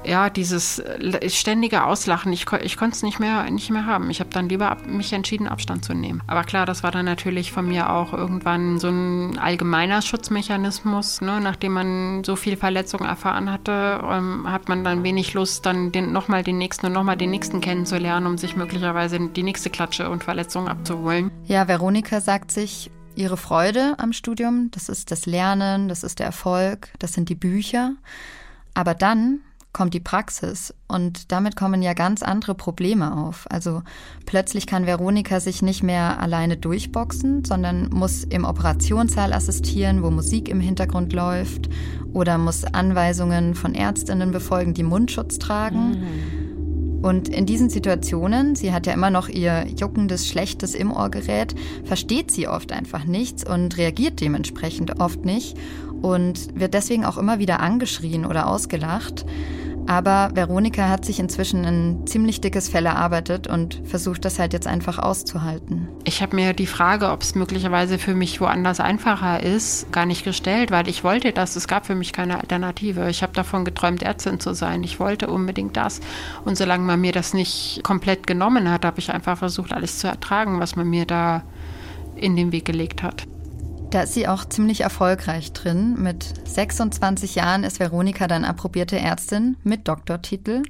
ja, 0.05 0.29
dieses 0.29 0.79
äh, 0.79 1.29
ständige 1.29 1.85
Auslachen, 1.85 2.33
ich, 2.33 2.45
ich 2.63 2.77
konnte 2.77 2.95
es 2.95 3.03
nicht 3.03 3.19
mehr, 3.19 3.49
nicht 3.49 3.69
mehr 3.69 3.85
haben. 3.85 4.09
Ich 4.09 4.19
habe 4.19 4.29
dann 4.31 4.49
lieber 4.49 4.69
ab, 4.71 4.85
mich 4.87 5.13
entschieden, 5.13 5.47
Abstand 5.47 5.85
zu 5.85 5.93
nehmen. 5.93 6.21
Aber 6.27 6.43
klar, 6.43 6.65
das 6.65 6.83
war 6.83 6.91
dann 6.91 7.05
natürlich 7.05 7.51
von 7.51 7.67
mir 7.67 7.89
auch 7.89 8.13
irgendwann 8.13 8.79
so 8.79 8.89
ein 8.89 9.37
allgemeiner 9.37 10.01
Schutzmechanismus. 10.01 11.21
Ne? 11.21 11.39
Nachdem 11.41 11.73
man 11.73 12.23
so 12.23 12.35
viel 12.35 12.57
Verletzung 12.57 13.01
erfahren 13.01 13.51
hatte, 13.51 14.01
ähm, 14.03 14.51
hat 14.51 14.69
man 14.69 14.83
dann 14.83 15.03
wenig 15.03 15.33
Lust, 15.33 15.65
dann 15.65 15.91
den, 15.91 16.11
nochmal 16.11 16.43
den 16.43 16.57
nächsten 16.57 16.87
und 16.87 16.93
nochmal 16.93 17.17
den 17.17 17.29
nächsten 17.29 17.61
kennenzulernen, 17.61 18.27
um 18.27 18.37
sich 18.37 18.55
möglicherweise 18.55 19.19
die 19.19 19.43
nächste 19.43 19.69
Klatsche 19.69 20.09
und 20.09 20.23
Verletzung 20.23 20.67
abzuholen. 20.67 21.31
Ja, 21.45 21.67
Veronika 21.67 22.21
sagt 22.21 22.51
sich, 22.51 22.89
ihre 23.15 23.37
Freude 23.37 23.95
am 23.97 24.13
Studium, 24.13 24.69
das 24.71 24.89
ist 24.89 25.11
das 25.11 25.25
Lernen, 25.25 25.89
das 25.89 26.03
ist 26.03 26.19
der 26.19 26.25
Erfolg, 26.25 26.89
das 26.99 27.13
sind 27.13 27.29
die 27.29 27.35
Bücher. 27.35 27.93
Aber 28.73 28.93
dann 28.93 29.41
kommt 29.73 29.93
die 29.93 29.99
Praxis 29.99 30.73
und 30.87 31.31
damit 31.31 31.55
kommen 31.55 31.81
ja 31.81 31.93
ganz 31.93 32.23
andere 32.23 32.55
Probleme 32.55 33.15
auf. 33.15 33.45
Also 33.49 33.83
plötzlich 34.25 34.67
kann 34.67 34.85
Veronika 34.85 35.39
sich 35.39 35.61
nicht 35.61 35.81
mehr 35.81 36.19
alleine 36.19 36.57
durchboxen, 36.57 37.45
sondern 37.45 37.89
muss 37.89 38.23
im 38.25 38.43
Operationssaal 38.43 39.31
assistieren, 39.31 40.03
wo 40.03 40.11
Musik 40.11 40.49
im 40.49 40.59
Hintergrund 40.59 41.13
läuft 41.13 41.69
oder 42.13 42.37
muss 42.37 42.65
Anweisungen 42.65 43.55
von 43.55 43.73
Ärztinnen 43.73 44.31
befolgen, 44.31 44.73
die 44.73 44.83
Mundschutz 44.83 45.39
tragen. 45.39 45.89
Mhm. 45.91 46.51
Und 47.01 47.29
in 47.29 47.47
diesen 47.47 47.69
Situationen, 47.69 48.55
sie 48.55 48.73
hat 48.73 48.85
ja 48.85 48.93
immer 48.93 49.09
noch 49.09 49.27
ihr 49.27 49.65
juckendes, 49.75 50.27
schlechtes 50.27 50.75
im 50.75 50.91
Ohrgerät, 50.91 51.55
versteht 51.83 52.29
sie 52.29 52.47
oft 52.47 52.71
einfach 52.71 53.05
nichts 53.05 53.43
und 53.43 53.77
reagiert 53.77 54.21
dementsprechend 54.21 54.99
oft 54.99 55.25
nicht 55.25 55.57
und 56.01 56.59
wird 56.59 56.73
deswegen 56.73 57.05
auch 57.05 57.17
immer 57.17 57.39
wieder 57.39 57.59
angeschrien 57.59 58.25
oder 58.25 58.47
ausgelacht. 58.47 59.25
Aber 59.87 60.29
Veronika 60.33 60.87
hat 60.87 61.05
sich 61.05 61.19
inzwischen 61.19 61.65
ein 61.65 62.07
ziemlich 62.07 62.39
dickes 62.39 62.69
Fell 62.69 62.85
erarbeitet 62.85 63.47
und 63.47 63.81
versucht 63.83 64.23
das 64.25 64.39
halt 64.39 64.53
jetzt 64.53 64.67
einfach 64.67 64.99
auszuhalten. 64.99 65.87
Ich 66.03 66.21
habe 66.21 66.35
mir 66.35 66.53
die 66.53 66.67
Frage, 66.67 67.09
ob 67.09 67.21
es 67.21 67.35
möglicherweise 67.35 67.97
für 67.97 68.13
mich 68.13 68.39
woanders 68.39 68.79
einfacher 68.79 69.41
ist, 69.41 69.91
gar 69.91 70.05
nicht 70.05 70.23
gestellt, 70.23 70.71
weil 70.71 70.87
ich 70.87 71.03
wollte 71.03 71.33
das. 71.33 71.55
Es 71.55 71.67
gab 71.67 71.85
für 71.85 71.95
mich 71.95 72.13
keine 72.13 72.39
Alternative. 72.39 73.09
Ich 73.09 73.23
habe 73.23 73.33
davon 73.33 73.65
geträumt, 73.65 74.03
Ärztin 74.03 74.39
zu 74.39 74.53
sein. 74.53 74.83
Ich 74.83 74.99
wollte 74.99 75.27
unbedingt 75.27 75.75
das. 75.75 75.99
Und 76.45 76.57
solange 76.57 76.85
man 76.85 77.01
mir 77.01 77.11
das 77.11 77.33
nicht 77.33 77.81
komplett 77.83 78.27
genommen 78.27 78.69
hat, 78.69 78.85
habe 78.85 78.99
ich 78.99 79.11
einfach 79.11 79.37
versucht, 79.37 79.73
alles 79.73 79.97
zu 79.97 80.07
ertragen, 80.07 80.59
was 80.59 80.75
man 80.75 80.89
mir 80.89 81.05
da 81.05 81.43
in 82.15 82.35
den 82.35 82.51
Weg 82.51 82.65
gelegt 82.65 83.03
hat. 83.03 83.25
Da 83.91 84.03
ist 84.03 84.13
sie 84.13 84.29
auch 84.29 84.45
ziemlich 84.45 84.81
erfolgreich 84.81 85.51
drin. 85.51 86.01
Mit 86.01 86.47
26 86.47 87.35
Jahren 87.35 87.65
ist 87.65 87.81
Veronika 87.81 88.25
dann 88.27 88.45
approbierte 88.45 88.97
Ärztin 88.97 89.57
mit 89.65 89.89
Doktortitel. 89.89 90.63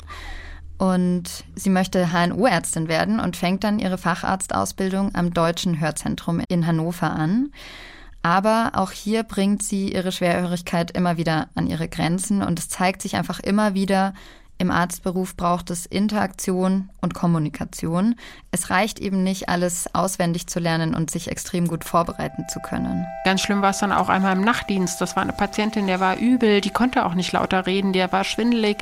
Und 0.79 1.43
sie 1.53 1.69
möchte 1.69 2.12
HNO-Ärztin 2.12 2.88
werden 2.88 3.19
und 3.19 3.38
fängt 3.38 3.63
dann 3.63 3.77
ihre 3.77 3.99
Facharztausbildung 3.99 5.13
am 5.13 5.36
Deutschen 5.36 5.79
Hörzentrum 5.79 6.41
in 6.49 6.65
Hannover 6.65 7.12
an. 7.12 7.51
Aber 8.23 8.71
auch 8.73 8.89
hier 8.89 9.21
bringt 9.21 9.62
sie 9.62 9.93
ihre 9.93 10.12
Schwerhörigkeit 10.12 10.89
immer 10.89 11.17
wieder 11.17 11.49
an 11.53 11.67
ihre 11.67 11.88
Grenzen 11.88 12.41
und 12.41 12.57
es 12.57 12.69
zeigt 12.69 13.03
sich 13.03 13.15
einfach 13.15 13.39
immer 13.39 13.75
wieder, 13.75 14.15
im 14.62 14.69
Arztberuf 14.69 15.36
braucht 15.36 15.71
es 15.71 15.88
Interaktion 15.88 16.91
und 17.02 17.15
Kommunikation. 17.15 18.13
Es 18.52 18.69
reicht 18.69 19.00
eben 19.00 19.24
nicht, 19.24 19.50
alles 19.50 19.89
auswendig 19.95 20.45
zu 20.45 20.60
lernen 20.60 20.93
und 20.93 21.10
sich 21.10 21.32
extrem 21.32 21.67
gut 21.67 21.84
vorbereiten 21.84 22.45
zu 22.47 22.60
können. 22.60 23.08
Ganz 23.26 23.41
schlimm 23.41 23.63
war 23.63 23.71
es 23.71 23.80
dann 23.80 23.91
auch 23.91 24.08
einmal 24.08 24.38
im 24.38 24.43
Nachtdienst. 24.43 25.02
Das 25.02 25.15
war 25.15 25.24
eine 25.24 25.34
Patientin, 25.34 25.88
der 25.88 26.00
war 26.00 26.17
übel, 26.17 26.62
die 26.62 26.69
konnte 26.69 27.08
auch 27.08 27.15
nicht 27.15 27.32
lauter 27.32 27.65
reden, 27.65 27.91
der 27.91 28.12
war 28.12 28.24
schwindelig. 28.24 28.78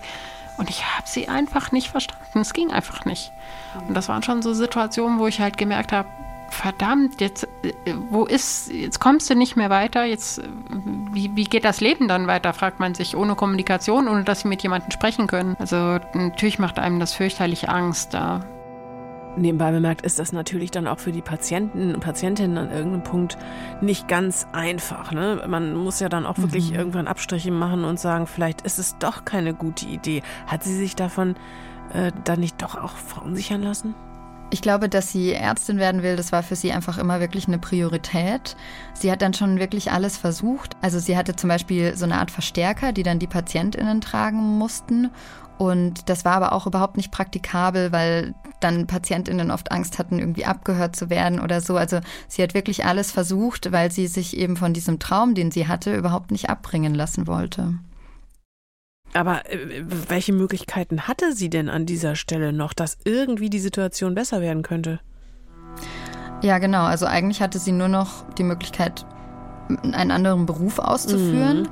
Und 0.57 0.69
ich 0.69 0.83
habe 0.83 1.07
sie 1.07 1.29
einfach 1.29 1.71
nicht 1.71 1.87
verstanden. 1.87 2.39
Es 2.39 2.51
ging 2.51 2.71
einfach 2.71 3.05
nicht. 3.05 3.31
Und 3.87 3.93
das 3.93 4.09
waren 4.09 4.21
schon 4.21 4.41
so 4.41 4.53
Situationen, 4.53 5.17
wo 5.17 5.27
ich 5.27 5.39
halt 5.39 5.57
gemerkt 5.57 5.93
habe, 5.93 6.09
verdammt, 6.53 7.21
jetzt, 7.21 7.47
äh, 7.63 7.73
wo 8.09 8.25
ist, 8.25 8.71
jetzt 8.71 8.99
kommst 8.99 9.29
du 9.29 9.35
nicht 9.35 9.55
mehr 9.55 9.69
weiter, 9.69 10.03
jetzt, 10.03 10.41
wie, 11.11 11.35
wie 11.35 11.43
geht 11.43 11.65
das 11.65 11.81
Leben 11.81 12.07
dann 12.07 12.27
weiter, 12.27 12.53
fragt 12.53 12.79
man 12.79 12.95
sich, 12.95 13.15
ohne 13.15 13.35
Kommunikation, 13.35 14.07
ohne 14.07 14.23
dass 14.23 14.41
sie 14.41 14.47
mit 14.47 14.63
jemandem 14.63 14.91
sprechen 14.91 15.27
können. 15.27 15.55
Also 15.59 15.99
natürlich 16.13 16.59
macht 16.59 16.79
einem 16.79 16.99
das 16.99 17.13
fürchterlich 17.13 17.69
Angst 17.69 18.13
da. 18.13 18.45
Nebenbei 19.37 19.71
bemerkt 19.71 20.01
ist 20.01 20.19
das 20.19 20.31
natürlich 20.31 20.71
dann 20.71 20.87
auch 20.87 20.99
für 20.99 21.11
die 21.11 21.21
Patienten 21.21 21.93
und 21.93 22.01
Patientinnen 22.01 22.57
an 22.57 22.71
irgendeinem 22.71 23.03
Punkt 23.03 23.37
nicht 23.79 24.07
ganz 24.07 24.47
einfach. 24.51 25.11
Ne? 25.11 25.43
Man 25.47 25.75
muss 25.75 25.99
ja 25.99 26.09
dann 26.09 26.25
auch 26.25 26.39
wirklich 26.39 26.71
mhm. 26.71 26.75
irgendwann 26.75 27.07
Abstriche 27.07 27.51
machen 27.51 27.85
und 27.85 27.99
sagen, 27.99 28.27
vielleicht 28.27 28.61
ist 28.61 28.79
es 28.79 28.97
doch 28.97 29.25
keine 29.25 29.53
gute 29.53 29.85
Idee. 29.85 30.23
Hat 30.47 30.63
sie 30.63 30.75
sich 30.75 30.95
davon 30.95 31.35
äh, 31.93 32.11
dann 32.23 32.39
nicht 32.39 32.61
doch 32.61 32.75
auch 32.75 32.97
verunsichern 32.97 33.61
lassen? 33.61 33.95
Ich 34.51 34.61
glaube, 34.61 34.89
dass 34.89 35.11
sie 35.11 35.33
Ärztin 35.33 35.77
werden 35.77 36.01
will, 36.01 36.15
das 36.15 36.31
war 36.31 36.41
für 36.41 36.55
sie 36.55 36.71
einfach 36.71 36.97
immer 36.97 37.19
wirklich 37.19 37.47
eine 37.47 37.59
Priorität. 37.59 38.55
Sie 38.93 39.11
hat 39.11 39.21
dann 39.21 39.35
schon 39.35 39.59
wirklich 39.59 39.91
alles 39.91 40.17
versucht. 40.17 40.75
Also 40.81 40.97
sie 40.99 41.15
hatte 41.15 41.35
zum 41.35 41.49
Beispiel 41.49 41.95
so 41.95 42.05
eine 42.05 42.17
Art 42.17 42.31
Verstärker, 42.31 42.91
die 42.91 43.03
dann 43.03 43.19
die 43.19 43.27
PatientInnen 43.27 44.01
tragen 44.01 44.57
mussten. 44.57 45.11
Und 45.59 46.09
das 46.09 46.25
war 46.25 46.33
aber 46.33 46.53
auch 46.53 46.65
überhaupt 46.65 46.97
nicht 46.97 47.11
praktikabel, 47.11 47.91
weil 47.91 48.33
dann 48.59 48.87
PatientInnen 48.87 49.51
oft 49.51 49.71
Angst 49.71 49.99
hatten, 49.99 50.17
irgendwie 50.17 50.45
abgehört 50.45 50.95
zu 50.95 51.09
werden 51.09 51.39
oder 51.39 51.61
so. 51.61 51.77
Also 51.77 51.99
sie 52.27 52.41
hat 52.41 52.53
wirklich 52.53 52.85
alles 52.85 53.11
versucht, 53.11 53.71
weil 53.71 53.91
sie 53.91 54.07
sich 54.07 54.35
eben 54.35 54.57
von 54.57 54.73
diesem 54.73 54.99
Traum, 54.99 55.35
den 55.35 55.51
sie 55.51 55.67
hatte, 55.67 55.95
überhaupt 55.95 56.31
nicht 56.31 56.49
abbringen 56.49 56.95
lassen 56.95 57.27
wollte. 57.27 57.75
Aber 59.13 59.49
äh, 59.51 59.83
welche 60.07 60.33
Möglichkeiten 60.33 61.07
hatte 61.07 61.33
sie 61.33 61.49
denn 61.49 61.69
an 61.69 61.85
dieser 61.85 62.15
Stelle 62.15 62.53
noch, 62.53 62.73
dass 62.73 62.97
irgendwie 63.05 63.49
die 63.49 63.59
Situation 63.59 64.15
besser 64.15 64.41
werden 64.41 64.63
könnte? 64.63 64.99
Ja, 66.41 66.57
genau. 66.59 66.83
Also 66.83 67.05
eigentlich 67.05 67.41
hatte 67.41 67.59
sie 67.59 67.71
nur 67.71 67.87
noch 67.87 68.25
die 68.37 68.43
Möglichkeit, 68.43 69.05
einen 69.83 70.11
anderen 70.11 70.45
Beruf 70.45 70.79
auszuführen. 70.79 71.63
Mhm. 71.63 71.69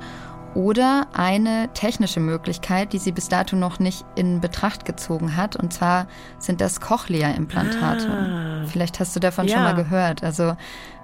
Oder 0.54 1.06
eine 1.12 1.68
technische 1.74 2.20
Möglichkeit, 2.20 2.92
die 2.92 2.98
sie 2.98 3.12
bis 3.12 3.28
dato 3.28 3.54
noch 3.54 3.78
nicht 3.78 4.04
in 4.16 4.40
Betracht 4.40 4.84
gezogen 4.84 5.36
hat. 5.36 5.56
Und 5.56 5.72
zwar 5.72 6.08
sind 6.38 6.60
das 6.60 6.80
Cochlea-Implantate. 6.80 8.08
Ah. 8.08 8.66
Vielleicht 8.66 8.98
hast 8.98 9.14
du 9.14 9.20
davon 9.20 9.46
ja. 9.46 9.54
schon 9.54 9.62
mal 9.62 9.74
gehört. 9.74 10.24
Also 10.24 10.56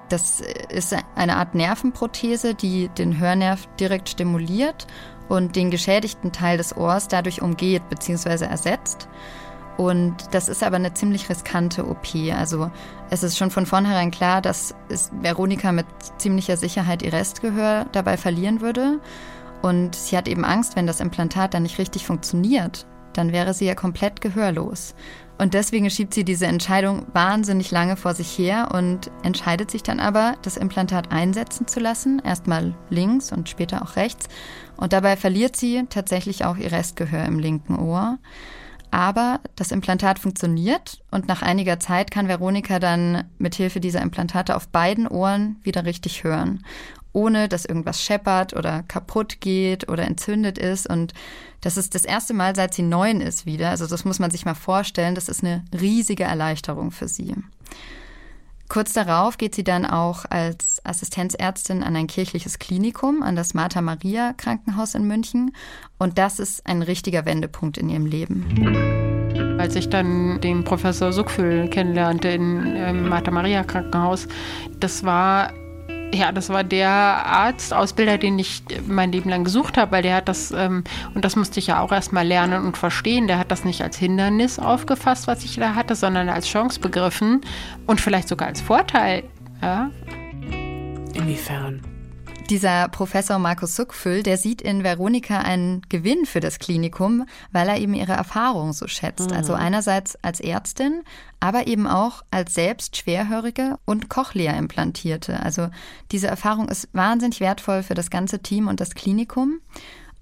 das 0.09 0.43
ist 0.71 0.97
eine 1.15 1.37
Art 1.37 1.55
Nervenprothese, 1.55 2.55
die 2.55 2.89
den 2.89 3.19
Hörnerv 3.19 3.69
direkt 3.79 4.09
stimuliert 4.09 4.87
und 5.29 5.57
den 5.57 5.71
geschädigten 5.71 6.33
Teil 6.33 6.57
des 6.57 6.77
Ohrs 6.77 7.09
dadurch 7.09 7.43
umgeht 7.43 7.89
bzw. 7.89 8.45
ersetzt. 8.45 9.09
Und 9.77 10.15
das 10.31 10.49
ist 10.49 10.63
aber 10.63 10.77
eine 10.77 10.95
ziemlich 10.95 11.29
riskante 11.29 11.85
OP. 11.87 12.07
Also 12.37 12.71
es 13.11 13.23
ist 13.23 13.37
schon 13.37 13.51
von 13.51 13.67
vornherein 13.67 14.11
klar, 14.11 14.41
dass 14.41 14.75
Veronika 15.21 15.73
mit 15.73 15.87
ziemlicher 16.19 16.57
Sicherheit 16.57 17.03
ihr 17.03 17.13
Restgehör 17.13 17.87
dabei 17.91 18.17
verlieren 18.17 18.61
würde. 18.61 19.01
Und 19.63 19.97
sie 19.97 20.17
hat 20.17 20.29
eben 20.29 20.45
Angst, 20.45 20.77
wenn 20.77 20.87
das 20.87 21.01
Implantat 21.01 21.55
dann 21.55 21.65
nicht 21.65 21.79
richtig 21.79 22.07
funktioniert, 22.07 22.87
dann 23.15 23.33
wäre 23.33 23.55
sie 23.55 23.65
ja 23.65 23.75
komplett 23.75 24.21
gehörlos. 24.21 24.95
Und 25.37 25.55
deswegen 25.55 25.91
schiebt 25.91 26.15
sie 26.15 26.25
diese 26.25 26.47
Entscheidung 26.47 27.07
wahnsinnig 27.13 27.71
lange 27.71 27.97
vor 27.97 28.15
sich 28.15 28.39
her 28.39 28.69
und 28.73 29.11
entscheidet 29.25 29.71
sich 29.71 29.83
dann 29.83 29.99
aber, 29.99 30.37
das 30.43 30.57
Implantat 30.57 31.11
einsetzen 31.11 31.67
zu 31.67 31.81
lassen, 31.81 32.23
erstmal 32.25 32.75
links 32.89 33.33
und 33.33 33.49
später 33.49 33.83
auch 33.83 33.97
rechts. 33.97 34.29
Und 34.77 34.93
dabei 34.93 35.17
verliert 35.17 35.57
sie 35.57 35.85
tatsächlich 35.91 36.45
auch 36.45 36.57
ihr 36.57 36.71
Restgehör 36.71 37.25
im 37.25 37.39
linken 37.39 37.77
Ohr. 37.79 38.19
Aber 38.93 39.41
das 39.57 39.73
Implantat 39.73 40.21
funktioniert 40.21 41.03
und 41.11 41.27
nach 41.27 41.43
einiger 41.43 41.81
Zeit 41.81 42.13
kann 42.13 42.29
Veronika 42.29 42.79
dann 42.79 43.25
mit 43.39 43.57
Hilfe 43.57 43.81
dieser 43.81 44.03
Implantate 44.03 44.55
auf 44.55 44.69
beiden 44.69 45.09
Ohren 45.09 45.57
wieder 45.65 45.85
richtig 45.85 46.23
hören 46.23 46.63
ohne 47.15 47.49
dass 47.49 47.65
irgendwas 47.65 48.03
scheppert 48.03 48.55
oder 48.55 48.83
kaputt 48.83 49.41
geht 49.41 49.89
oder 49.89 50.05
entzündet 50.05 50.59
ist. 50.59 50.87
Und 50.87 51.15
das 51.63 51.79
ist 51.79 51.95
das 51.95 52.05
erste 52.05 52.35
Mal, 52.35 52.55
seit 52.55 52.75
sie 52.75 52.83
neun 52.83 53.23
ist 53.23 53.47
wieder. 53.47 53.71
Also 53.71 53.87
das 53.87 54.05
muss 54.05 54.19
man 54.19 54.31
sich 54.31 54.45
mal 54.45 54.55
vorstellen. 54.55 55.15
Das 55.15 55.31
ist 55.31 55.43
eine 55.43 55.65
riesige 55.73 56.25
Erleichterung 56.25 56.91
für 56.91 57.09
sie. 57.09 57.35
Kurz 58.69 58.93
darauf 58.93 59.39
geht 59.39 59.55
sie 59.55 59.63
dann 59.63 59.87
auch 59.87 60.25
als 60.29 60.85
Assistenzärztin 60.85 61.83
an 61.83 61.95
ein 61.97 62.07
kirchliches 62.07 62.59
Klinikum, 62.59 63.23
an 63.23 63.37
das 63.37 63.55
Martha 63.55 63.81
Maria 63.81 64.33
Krankenhaus 64.37 64.95
in 64.95 65.07
München. 65.07 65.55
Und 65.99 66.19
das 66.19 66.39
ist 66.39 66.67
ein 66.67 66.83
richtiger 66.83 67.25
Wendepunkt 67.27 67.79
in 67.79 67.89
ihrem 67.89 68.07
Leben. 68.07 69.57
Als 69.59 69.77
ich 69.77 69.89
dann 69.89 70.41
den 70.41 70.65
Professor 70.65 71.13
Suckfüll 71.13 71.69
kennenlernte 71.69 72.29
im 72.29 72.65
ähm, 72.67 73.09
Martha 73.09 73.31
Maria 73.31 73.63
Krankenhaus, 73.63 74.27
das 74.81 75.05
war 75.05 75.53
ja, 76.15 76.33
das 76.33 76.49
war 76.49 76.65
der 76.65 76.91
Arztausbilder, 76.91 78.19
den 78.19 78.39
ich 78.39 78.63
mein 78.87 79.13
Leben 79.13 79.31
lang 79.31 79.45
gesucht 79.45 79.77
habe, 79.77 79.93
weil 79.93 80.03
der 80.03 80.17
hat 80.17 80.29
das, 80.29 80.51
ähm, 80.53 80.85
und 81.15 81.25
das 81.25 81.37
musste 81.37 81.59
ich 81.59 81.67
ja 81.67 81.81
auch 81.81 81.93
erstmal 81.93 82.27
lernen 82.27 82.65
und 82.65 82.77
verstehen, 82.77 83.27
der 83.27 83.39
hat 83.39 83.51
das 83.51 83.65
nicht 83.65 83.83
als 83.83 83.97
Hindernis 83.97 84.59
aufgefasst, 84.59 85.27
was 85.27 85.45
ich 85.45 85.57
da 85.57 85.75
hatte, 85.75 85.95
sondern 85.95 86.29
als 86.29 86.47
Chance 86.47 86.81
begriffen 86.81 87.41
und 87.87 88.01
vielleicht 88.01 88.29
sogar 88.29 88.49
als 88.49 88.61
Vorteil. 88.61 89.25
Ja. 89.61 89.91
Inwiefern? 91.15 91.94
Dieser 92.51 92.89
Professor 92.89 93.39
Markus 93.39 93.75
Suckfüll, 93.75 94.23
der 94.23 94.37
sieht 94.37 94.61
in 94.61 94.85
Veronika 94.85 95.39
einen 95.39 95.81
Gewinn 95.89 96.27
für 96.27 96.41
das 96.41 96.59
Klinikum, 96.59 97.27
weil 97.53 97.69
er 97.69 97.79
eben 97.79 97.95
ihre 97.95 98.13
Erfahrung 98.13 98.75
so 98.75 98.87
schätzt. 98.87 99.31
Mhm. 99.31 99.37
Also 99.37 99.55
einerseits 99.55 100.23
als 100.23 100.41
Ärztin, 100.41 101.05
aber 101.41 101.67
eben 101.67 101.87
auch 101.87 102.23
als 102.31 102.53
selbst 102.53 102.99
Schwerhörige 102.99 103.79
und 103.87 104.11
Cochlea-Implantierte. 104.11 105.41
Also 105.43 105.69
diese 106.13 106.27
Erfahrung 106.27 106.69
ist 106.69 106.91
wahnsinnig 106.93 107.41
wertvoll 107.41 107.83
für 107.83 107.95
das 107.95 108.11
ganze 108.11 108.41
Team 108.41 108.69
und 108.69 108.79
das 108.79 108.95
Klinikum. 108.95 109.61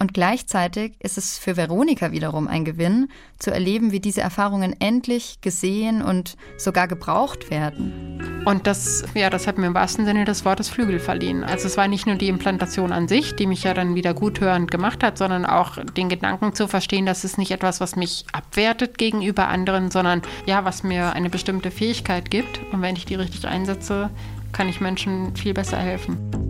Und 0.03 0.15
gleichzeitig 0.15 0.95
ist 0.99 1.17
es 1.17 1.39
für 1.39 1.57
Veronika 1.57 2.11
wiederum 2.11 2.49
ein 2.49 2.65
Gewinn, 2.65 3.09
zu 3.39 3.53
erleben, 3.53 3.93
wie 3.93 4.01
diese 4.01 4.21
Erfahrungen 4.21 4.75
endlich 4.81 5.41
gesehen 5.43 6.03
und 6.03 6.37
sogar 6.57 6.89
gebraucht 6.89 7.53
werden. 7.53 8.43
Und 8.45 8.67
das, 8.67 9.05
ja, 9.15 9.31
das 9.31 9.47
hat 9.47 9.59
mir 9.59 9.69
im 9.69 9.75
wahrsten 9.75 10.05
Sinne 10.05 10.25
des 10.25 10.45
Wortes 10.45 10.69
Flügel 10.69 10.99
verliehen. 10.99 11.45
Also 11.45 11.69
es 11.69 11.77
war 11.77 11.87
nicht 11.87 12.09
nur 12.09 12.17
die 12.17 12.27
Implantation 12.27 12.91
an 12.91 13.07
sich, 13.07 13.37
die 13.37 13.47
mich 13.47 13.63
ja 13.63 13.75
dann 13.75 13.95
wieder 13.95 14.13
gut 14.13 14.41
hörend 14.41 14.73
gemacht 14.73 15.05
hat, 15.05 15.19
sondern 15.19 15.47
auch 15.47 15.79
den 15.97 16.09
Gedanken 16.09 16.53
zu 16.53 16.67
verstehen, 16.67 17.07
dass 17.07 17.23
es 17.23 17.39
nicht 17.39 17.53
etwas, 17.53 17.81
was 17.81 17.95
mich 17.95 18.25
abwertet 18.33 18.99
gegenüber 18.99 19.47
anderen, 19.47 19.93
sondern 19.93 20.23
ja, 20.47 20.65
was 20.65 20.83
mir 20.83 21.13
eine 21.13 21.31
bestimmte 21.31 21.71
Fähigkeit 21.71 22.29
gibt. 22.29 22.59
Und 22.73 22.83
wenn 22.83 22.97
ich 22.97 23.05
die 23.05 23.15
richtig 23.15 23.47
einsetze, 23.47 24.11
kann 24.51 24.69
ich 24.69 24.81
Menschen 24.81 25.37
viel 25.37 25.55
besser 25.55 25.79
helfen. 25.79 26.42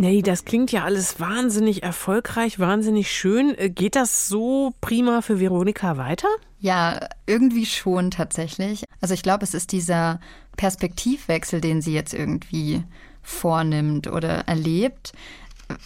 Nee, 0.00 0.22
das 0.22 0.44
klingt 0.44 0.70
ja 0.70 0.84
alles 0.84 1.18
wahnsinnig 1.18 1.82
erfolgreich, 1.82 2.60
wahnsinnig 2.60 3.10
schön. 3.10 3.58
Äh, 3.58 3.68
geht 3.68 3.96
das 3.96 4.28
so 4.28 4.72
prima 4.80 5.22
für 5.22 5.40
Veronika 5.40 5.96
weiter? 5.96 6.28
Ja, 6.60 7.00
irgendwie 7.26 7.66
schon 7.66 8.12
tatsächlich. 8.12 8.84
Also 9.00 9.14
ich 9.14 9.24
glaube, 9.24 9.42
es 9.42 9.54
ist 9.54 9.72
dieser 9.72 10.20
Perspektivwechsel, 10.56 11.60
den 11.60 11.82
sie 11.82 11.94
jetzt 11.94 12.14
irgendwie 12.14 12.84
vornimmt 13.22 14.06
oder 14.06 14.46
erlebt. 14.46 15.12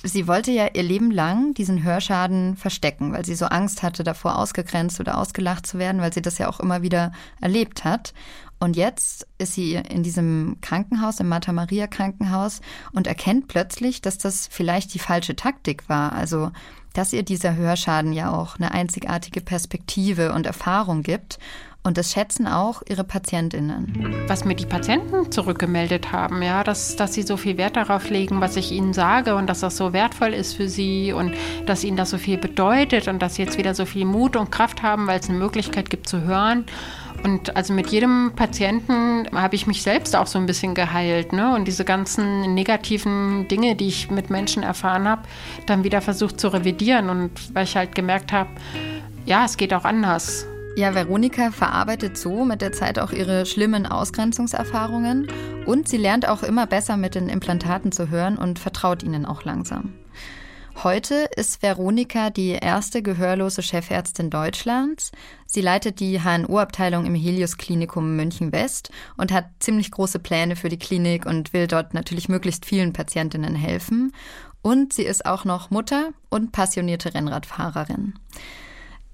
Sie 0.05 0.29
wollte 0.29 0.53
ja 0.53 0.69
ihr 0.73 0.83
Leben 0.83 1.11
lang 1.11 1.55
diesen 1.55 1.83
Hörschaden 1.83 2.57
verstecken, 2.57 3.13
weil 3.13 3.25
sie 3.25 3.35
so 3.35 3.47
Angst 3.47 3.83
hatte, 3.83 4.05
davor 4.05 4.39
ausgegrenzt 4.39 5.01
oder 5.01 5.19
ausgelacht 5.19 5.67
zu 5.67 5.79
werden, 5.79 6.01
weil 6.01 6.13
sie 6.13 6.23
das 6.23 6.39
ja 6.39 6.49
auch 6.49 6.61
immer 6.61 6.83
wieder 6.83 7.13
erlebt 7.41 7.85
hat. 7.85 8.15
Und 8.61 8.77
jetzt 8.77 9.27
ist 9.39 9.55
sie 9.55 9.75
in 9.75 10.05
diesem 10.05 10.59
Krankenhaus, 10.61 11.19
im 11.19 11.29
Martha 11.29 11.53
Maria 11.53 11.89
Krankenhaus 11.89 12.61
und 12.93 13.09
erkennt 13.09 13.49
plötzlich, 13.49 14.03
dass 14.03 14.19
das 14.19 14.47
vielleicht 14.53 14.95
die 14.95 15.01
falsche 15.01 15.35
Taktik 15.35 15.89
war. 15.89 16.13
Also, 16.13 16.53
dass 16.93 17.13
ihr 17.13 17.25
dieser 17.25 17.57
Hörschaden 17.57 18.13
ja 18.13 18.31
auch 18.31 18.57
eine 18.57 18.71
einzigartige 18.71 19.41
Perspektive 19.41 20.33
und 20.33 20.47
Erfahrung 20.47 21.03
gibt. 21.03 21.41
Und 21.85 21.99
das 21.99 22.13
schätzen 22.13 22.47
auch 22.47 22.83
ihre 22.89 23.03
Patientinnen. 23.03 24.25
Was 24.29 24.45
mir 24.45 24.55
die 24.55 24.67
Patienten 24.67 25.33
zurückgemeldet 25.33 26.13
haben, 26.13 26.41
ja, 26.41 26.63
dass, 26.63 26.95
dass 26.95 27.13
sie 27.13 27.23
so 27.23 27.37
viel 27.37 27.57
Wert 27.57 27.75
darauf 27.75 28.09
legen, 28.09 28.41
was 28.41 28.57
ich 28.57 28.71
ihnen 28.71 28.93
sage 28.93 29.35
und 29.35 29.49
dass 29.49 29.61
das 29.61 29.77
so 29.77 29.93
wertvoll 29.93 30.33
ist 30.33 30.55
für 30.55 30.69
sie 30.69 31.13
und 31.13 31.35
dass 31.67 31.83
ihnen 31.83 31.97
das 31.97 32.11
so 32.11 32.19
viel 32.19 32.39
bedeutet 32.39 33.09
und 33.09 33.21
dass 33.21 33.35
sie 33.35 33.43
jetzt 33.43 33.59
wieder 33.59 33.75
so 33.75 33.85
viel 33.85 34.05
Mut 34.05 34.37
und 34.37 34.53
Kraft 34.53 34.83
haben, 34.85 35.09
weil 35.09 35.19
es 35.19 35.29
eine 35.29 35.39
Möglichkeit 35.39 35.91
gibt 35.91 36.09
zu 36.09 36.23
hören. 36.23 36.67
Und 37.25 37.57
also 37.57 37.73
mit 37.73 37.89
jedem 37.89 38.33
Patienten 38.37 39.29
habe 39.33 39.57
ich 39.57 39.67
mich 39.67 39.83
selbst 39.83 40.15
auch 40.15 40.29
so 40.29 40.39
ein 40.39 40.47
bisschen 40.47 40.75
geheilt. 40.75 41.33
Ne? 41.33 41.55
Und 41.55 41.67
diese 41.67 41.85
ganzen 41.85 42.55
negativen 42.55 43.49
Dinge, 43.49 43.75
die 43.75 43.89
ich 43.89 44.11
mit 44.11 44.31
Menschen 44.31 44.63
erfahren 44.63 45.09
habe, 45.09 45.23
dann 45.67 45.83
wieder 45.83 46.01
versucht 46.01 46.41
zu 46.41 46.49
revidieren. 46.49 47.11
Und 47.11 47.55
weil 47.55 47.65
ich 47.65 47.77
halt 47.77 47.95
gemerkt 47.95 48.33
habe, 48.33 48.51
ja, 49.25 49.45
es 49.45 49.57
geht 49.57 49.75
auch 49.75 49.85
anders. 49.85 50.47
Ja, 50.75 50.95
Veronika 50.95 51.51
verarbeitet 51.51 52.17
so 52.17 52.47
mit 52.47 52.63
der 52.63 52.73
Zeit 52.73 52.99
auch 52.99 53.13
ihre 53.13 53.45
schlimmen 53.45 53.85
Ausgrenzungserfahrungen 53.85 55.29
und 55.67 55.87
sie 55.87 55.99
lernt 55.99 56.27
auch 56.27 56.43
immer 56.43 56.67
besser 56.67 56.97
mit 56.97 57.15
den 57.15 57.29
Implantaten 57.29 57.93
zu 57.93 58.09
hören 58.09 58.39
und 58.39 58.59
vertraut 58.59 59.03
ihnen 59.03 59.27
auch 59.27 59.45
langsam. 59.45 59.93
Heute 60.83 61.29
ist 61.37 61.63
Veronika 61.63 62.31
die 62.31 62.53
erste 62.53 63.03
gehörlose 63.03 63.63
Chefärztin 63.63 64.31
Deutschlands. 64.31 65.13
Sie 65.47 65.61
leitet 65.61 66.01
die 66.01 66.21
HNO-Abteilung 66.23 67.05
im 67.05 67.15
Helios 67.15 67.59
Klinikum 67.59 68.17
München 68.17 68.51
West 68.51 68.91
und 69.19 69.31
hat 69.31 69.45
ziemlich 69.61 69.91
große 69.91 70.19
Pläne 70.19 70.57
für 70.57 70.71
die 70.71 70.79
Klinik 70.79 71.27
und 71.27 71.53
will 71.53 71.67
dort 71.67 71.93
natürlich 71.93 72.31
möglichst 72.31 72.65
vielen 72.65 72.95
Patientinnen 72.95 73.55
helfen. 73.55 74.13
Und 74.63 74.95
sie 74.95 75.05
ist 75.05 75.27
auch 75.27 75.45
noch 75.45 75.71
Mutter 75.71 76.13
und 76.31 76.53
passionierte 76.53 77.13
Rennradfahrerin. 77.15 78.15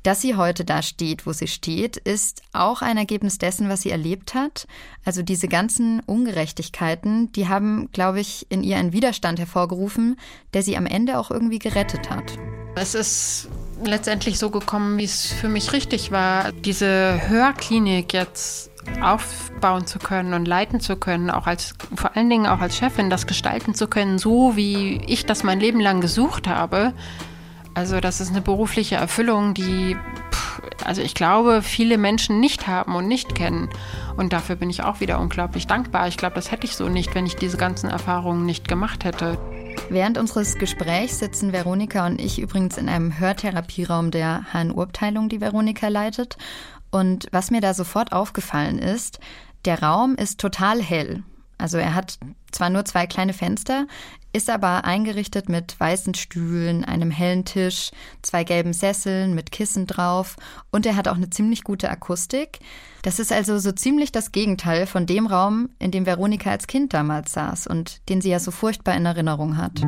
Dass 0.03 0.21
sie 0.21 0.37
heute 0.37 0.65
da 0.65 0.83
steht, 0.83 1.27
wo 1.27 1.33
sie 1.33 1.49
steht, 1.49 1.97
ist 1.97 2.43
auch 2.53 2.83
ein 2.83 2.97
Ergebnis 2.97 3.39
dessen, 3.39 3.69
was 3.69 3.83
sie 3.83 3.91
erlebt 3.91 4.35
hat. 4.35 4.67
Also 5.05 5.23
diese 5.23 5.49
ganzen 5.49 6.01
Ungerechtigkeiten, 6.01 7.33
die 7.33 7.49
haben, 7.49 7.91
glaube 7.93 8.21
ich, 8.21 8.47
in 8.49 8.63
ihr 8.63 8.77
einen 8.77 8.93
Widerstand 8.93 9.39
hervorgerufen, 9.39 10.17
der 10.55 10.63
sie 10.63 10.77
am 10.77 10.87
Ende 10.87 11.19
auch 11.19 11.31
irgendwie 11.31 11.59
gerettet 11.59 12.11
hat. 12.11 12.39
Es 12.77 12.95
ist 12.95 13.49
letztendlich 13.85 14.39
so 14.39 14.51
gekommen, 14.51 14.99
wie 14.99 15.05
es 15.05 15.27
für 15.27 15.49
mich 15.49 15.73
richtig 15.73 16.13
war, 16.13 16.53
diese 16.53 17.29
Hörklinik 17.29 18.13
jetzt 18.13 18.71
aufbauen 19.03 19.87
zu 19.87 19.99
können 19.99 20.33
und 20.33 20.47
leiten 20.47 20.81
zu 20.81 20.97
können, 20.97 21.31
auch 21.31 21.47
als 21.47 21.75
vor 21.95 22.17
allen 22.17 22.31
Dingen 22.31 22.47
auch 22.47 22.61
als 22.61 22.77
Chefin 22.77 23.11
das 23.11 23.27
gestalten 23.27 23.75
zu 23.75 23.87
können, 23.87 24.19
so 24.19 24.57
wie 24.57 25.01
ich 25.07 25.27
das 25.27 25.43
mein 25.43 25.61
Leben 25.61 25.81
lang 25.81 26.01
gesucht 26.01 26.47
habe. 26.49 26.95
Also 27.79 28.01
das 28.01 28.21
ist 28.21 28.31
eine 28.31 28.41
berufliche 28.41 28.97
Erfüllung, 28.97 29.55
die, 29.55 29.97
also 30.85 31.01
ich 31.01 31.15
glaube, 31.15 31.63
viele 31.63 31.97
Menschen 31.97 32.41
nicht 32.41 32.67
haben 32.67 32.97
und 32.97 33.07
nicht 33.07 33.37
kennen. 33.37 33.71
Und 34.17 34.33
dafür 34.33 34.57
bin 34.57 34.69
ich 34.69 34.83
auch 34.83 34.99
wieder 34.99 35.21
unglaublich 35.21 35.69
dankbar. 35.69 36.09
Ich 36.09 36.17
glaube, 36.17 36.35
das 36.35 36.51
hätte 36.51 36.67
ich 36.67 36.75
so 36.75 36.89
nicht, 36.89 37.15
wenn 37.15 37.25
ich 37.25 37.37
diese 37.37 37.57
ganzen 37.57 37.89
Erfahrungen 37.89 38.45
nicht 38.45 38.67
gemacht 38.67 39.05
hätte. 39.05 39.39
Während 39.91 40.19
unseres 40.19 40.57
Gesprächs 40.57 41.21
sitzen 41.21 41.53
Veronika 41.53 42.05
und 42.05 42.21
ich 42.21 42.41
übrigens 42.41 42.79
in 42.79 42.89
einem 42.89 43.17
Hörtherapieraum 43.21 44.11
der 44.11 44.47
HNU-Abteilung, 44.53 45.29
die 45.29 45.41
Veronika 45.41 45.87
leitet. 45.87 46.37
Und 46.91 47.29
was 47.31 47.53
mir 47.53 47.61
da 47.61 47.75
sofort 47.75 48.11
aufgefallen 48.11 48.81
ist, 48.81 49.21
der 49.67 49.85
Raum 49.85 50.17
ist 50.17 50.41
total 50.41 50.83
hell. 50.83 51.23
Also 51.59 51.79
er 51.79 51.95
hat 51.95 52.19
zwar 52.51 52.71
nur 52.71 52.85
zwei 52.85 53.07
kleine 53.07 53.35
Fenster, 53.35 53.87
ist 54.33 54.51
aber 54.51 54.85
eingerichtet 54.85 55.49
mit 55.49 55.79
weißen 55.79 56.15
Stühlen, 56.15 56.85
einem 56.85 57.11
hellen 57.11 57.45
Tisch, 57.45 57.91
zwei 58.23 58.45
gelben 58.45 58.73
Sesseln 58.73 59.35
mit 59.35 59.51
Kissen 59.51 59.87
drauf 59.87 60.37
und 60.71 60.87
er 60.87 60.97
hat 60.97 61.09
auch 61.09 61.17
eine 61.17 61.31
ziemlich 61.31 61.65
gute 61.65 61.91
Akustik. 61.91 62.61
Das 63.03 63.19
ist 63.19 63.33
also 63.33 63.59
so 63.59 63.73
ziemlich 63.73 64.13
das 64.13 64.33
Gegenteil 64.33 64.87
von 64.87 65.07
dem 65.07 65.27
Raum, 65.27 65.71
in 65.79 65.91
dem 65.91 66.05
Veronika 66.05 66.51
als 66.51 66.67
Kind 66.67 66.93
damals 66.93 67.33
saß 67.33 67.67
und 67.67 68.09
den 68.09 68.21
sie 68.21 68.31
ja 68.31 68.41
so 68.41 68.51
furchtbar 68.51 68.97
in 68.97 69.07
Erinnerung 69.07 69.57
hat. 69.57 69.83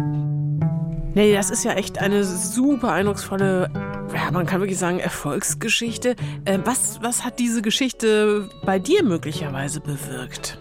Nee, 1.14 1.35
das 1.35 1.50
ist 1.50 1.64
ja 1.64 1.72
echt 1.72 1.98
eine 1.98 2.24
super 2.24 2.92
eindrucksvolle, 2.92 3.70
ja, 4.14 4.31
man 4.31 4.46
kann 4.46 4.61
wirklich 4.61 4.79
sagen, 4.79 5.00
Erfolgsgeschichte. 5.00 6.14
Äh, 6.44 6.61
was, 6.64 7.00
was 7.03 7.24
hat 7.24 7.40
diese 7.40 7.62
Geschichte 7.62 8.48
bei 8.64 8.79
dir 8.79 9.03
möglicherweise 9.03 9.81
bewirkt? 9.81 10.59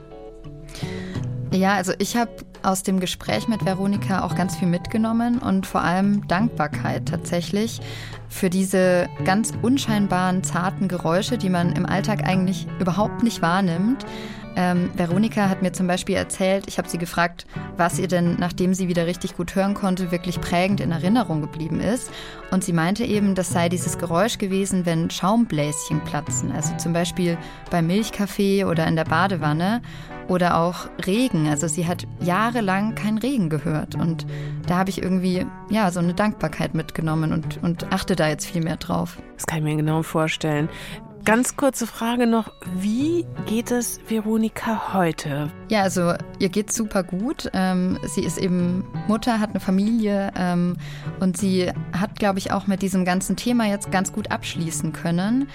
Ja, 1.51 1.73
also 1.73 1.93
ich 1.97 2.15
habe 2.15 2.31
aus 2.61 2.83
dem 2.83 2.99
Gespräch 2.99 3.47
mit 3.47 3.65
Veronika 3.65 4.23
auch 4.23 4.35
ganz 4.35 4.55
viel 4.55 4.67
mitgenommen 4.67 5.39
und 5.39 5.65
vor 5.65 5.81
allem 5.81 6.27
Dankbarkeit 6.27 7.07
tatsächlich 7.07 7.81
für 8.29 8.51
diese 8.51 9.07
ganz 9.25 9.53
unscheinbaren, 9.63 10.43
zarten 10.43 10.87
Geräusche, 10.87 11.39
die 11.39 11.49
man 11.49 11.73
im 11.73 11.87
Alltag 11.87 12.27
eigentlich 12.27 12.67
überhaupt 12.79 13.23
nicht 13.23 13.41
wahrnimmt. 13.41 14.05
Ähm, 14.59 14.91
Veronika 14.93 15.47
hat 15.47 15.61
mir 15.61 15.71
zum 15.71 15.87
Beispiel 15.87 16.15
erzählt, 16.15 16.65
ich 16.67 16.77
habe 16.77 16.89
sie 16.89 16.97
gefragt, 16.97 17.45
was 17.77 17.97
ihr 17.97 18.09
denn, 18.09 18.35
nachdem 18.39 18.73
sie 18.73 18.89
wieder 18.89 19.07
richtig 19.07 19.37
gut 19.37 19.55
hören 19.55 19.73
konnte, 19.73 20.11
wirklich 20.11 20.41
prägend 20.41 20.81
in 20.81 20.91
Erinnerung 20.91 21.39
geblieben 21.39 21.79
ist. 21.79 22.11
Und 22.51 22.65
sie 22.65 22.73
meinte 22.73 23.05
eben, 23.05 23.35
das 23.35 23.51
sei 23.51 23.69
dieses 23.69 23.97
Geräusch 23.97 24.37
gewesen, 24.37 24.85
wenn 24.85 25.09
Schaumbläschen 25.09 26.01
platzen. 26.01 26.51
Also 26.51 26.75
zum 26.75 26.91
Beispiel 26.91 27.37
beim 27.71 27.87
Milchkaffee 27.87 28.65
oder 28.65 28.85
in 28.85 28.97
der 28.97 29.05
Badewanne 29.05 29.81
oder 30.27 30.57
auch 30.57 30.89
Regen. 31.07 31.47
Also 31.47 31.69
sie 31.69 31.87
hat 31.87 32.05
jahrelang 32.19 32.95
keinen 32.95 33.17
Regen 33.17 33.49
gehört. 33.49 33.95
Und 33.95 34.25
da 34.67 34.75
habe 34.75 34.89
ich 34.89 35.01
irgendwie 35.01 35.45
ja 35.69 35.89
so 35.89 36.01
eine 36.01 36.13
Dankbarkeit 36.13 36.73
mitgenommen 36.73 37.31
und, 37.31 37.63
und 37.63 37.93
achte 37.93 38.17
da 38.17 38.27
jetzt 38.27 38.45
viel 38.45 38.61
mehr 38.61 38.75
drauf. 38.75 39.19
Das 39.37 39.47
kann 39.47 39.59
ich 39.59 39.63
mir 39.63 39.77
genau 39.77 40.03
vorstellen. 40.03 40.67
Ganz 41.25 41.55
kurze 41.55 41.85
Frage 41.85 42.25
noch, 42.25 42.51
wie 42.75 43.25
geht 43.45 43.71
es 43.71 43.99
Veronika 44.07 44.93
heute? 44.93 45.51
Ja, 45.69 45.83
also 45.83 46.13
ihr 46.39 46.49
geht 46.49 46.71
super 46.71 47.03
gut. 47.03 47.49
Ähm, 47.53 47.99
sie 48.03 48.23
ist 48.23 48.37
eben 48.37 48.85
Mutter, 49.07 49.39
hat 49.39 49.51
eine 49.51 49.59
Familie 49.59 50.31
ähm, 50.35 50.77
und 51.19 51.37
sie 51.37 51.71
hat, 51.97 52.17
glaube 52.17 52.39
ich, 52.39 52.51
auch 52.51 52.67
mit 52.67 52.81
diesem 52.81 53.05
ganzen 53.05 53.35
Thema 53.35 53.65
jetzt 53.65 53.91
ganz 53.91 54.11
gut 54.11 54.31
abschließen 54.31 54.93
können. 54.93 55.49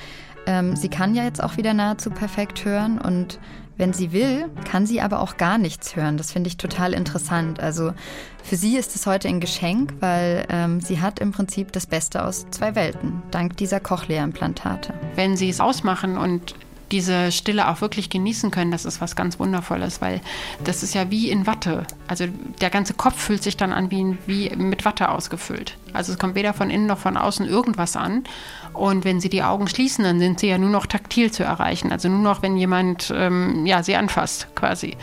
Ähm, 0.47 0.77
sie 0.77 0.89
kann 0.89 1.15
ja 1.15 1.25
jetzt 1.25 1.43
auch 1.43 1.57
wieder 1.57 1.75
nahezu 1.75 2.11
perfekt 2.11 2.65
hören 2.65 3.01
und 3.01 3.39
wenn 3.77 3.93
sie 3.93 4.13
will, 4.13 4.51
kann 4.71 4.87
sie 4.87 5.01
aber 5.01 5.21
auch 5.21 5.37
gar 5.37 5.59
nichts 5.59 5.97
hören. 5.97 6.17
Das 6.17 6.31
finde 6.31 6.49
ich 6.49 6.57
total 6.57 6.93
interessant. 6.93 7.59
Also 7.59 7.93
für 8.43 8.57
sie 8.57 8.77
ist 8.77 8.95
es 8.95 9.07
heute 9.07 9.29
ein 9.29 9.41
Geschenk, 9.41 9.95
weil 9.99 10.47
ähm, 10.49 10.81
sie 10.81 11.01
hat 11.01 11.19
im 11.19 11.33
Prinzip 11.33 11.73
das 11.73 11.87
Beste 11.87 12.25
aus 12.25 12.47
zwei 12.51 12.77
Welten, 12.77 13.23
dank 13.33 13.57
dieser 13.57 13.81
Cochlea-Implantate. 13.81 14.95
Wenn 15.17 15.37
sie 15.37 15.49
es 15.49 15.61
ausmachen 15.61 16.17
und 16.17 16.55
diese 16.91 17.33
Stille 17.33 17.69
auch 17.69 17.81
wirklich 17.81 18.11
genießen 18.11 18.51
können, 18.51 18.71
das 18.71 18.85
ist 18.85 19.01
was 19.01 19.17
ganz 19.17 19.39
Wundervolles, 19.39 20.01
weil 20.01 20.21
das 20.63 20.83
ist 20.83 20.95
ja 20.95 21.11
wie 21.11 21.31
in 21.31 21.47
Watte. 21.47 21.87
Also 22.07 22.27
der 22.61 22.71
ganze 22.71 22.95
Kopf 22.95 23.21
fühlt 23.21 23.43
sich 23.43 23.57
dann 23.57 23.73
an 23.73 23.91
wie, 23.91 24.17
wie 24.27 24.51
mit 24.57 24.85
Watte 24.85 25.09
ausgefüllt. 25.09 25.77
Also 25.93 26.13
es 26.13 26.19
kommt 26.19 26.35
weder 26.35 26.53
von 26.53 26.71
innen 26.71 26.87
noch 26.87 26.99
von 26.99 27.17
außen 27.17 27.47
irgendwas 27.47 27.97
an. 27.97 28.25
Und 28.73 29.05
wenn 29.05 29.21
sie 29.21 29.29
die 29.29 29.43
Augen 29.43 29.69
schließen, 29.69 30.05
dann 30.05 30.19
sind 30.19 30.41
sie 30.41 30.49
ja 30.49 30.59
nur 30.59 30.71
noch 30.71 30.87
taktil 30.87 31.31
zu 31.31 31.45
erreichen. 31.45 31.93
Also 31.93 32.09
nur 32.09 32.21
noch, 32.21 32.43
wenn 32.43 32.57
jemand 32.57 33.13
ähm, 33.15 33.65
ja, 33.67 33.83
sie 33.83 33.97
anfasst 33.97 34.49
quasi. 34.55 34.97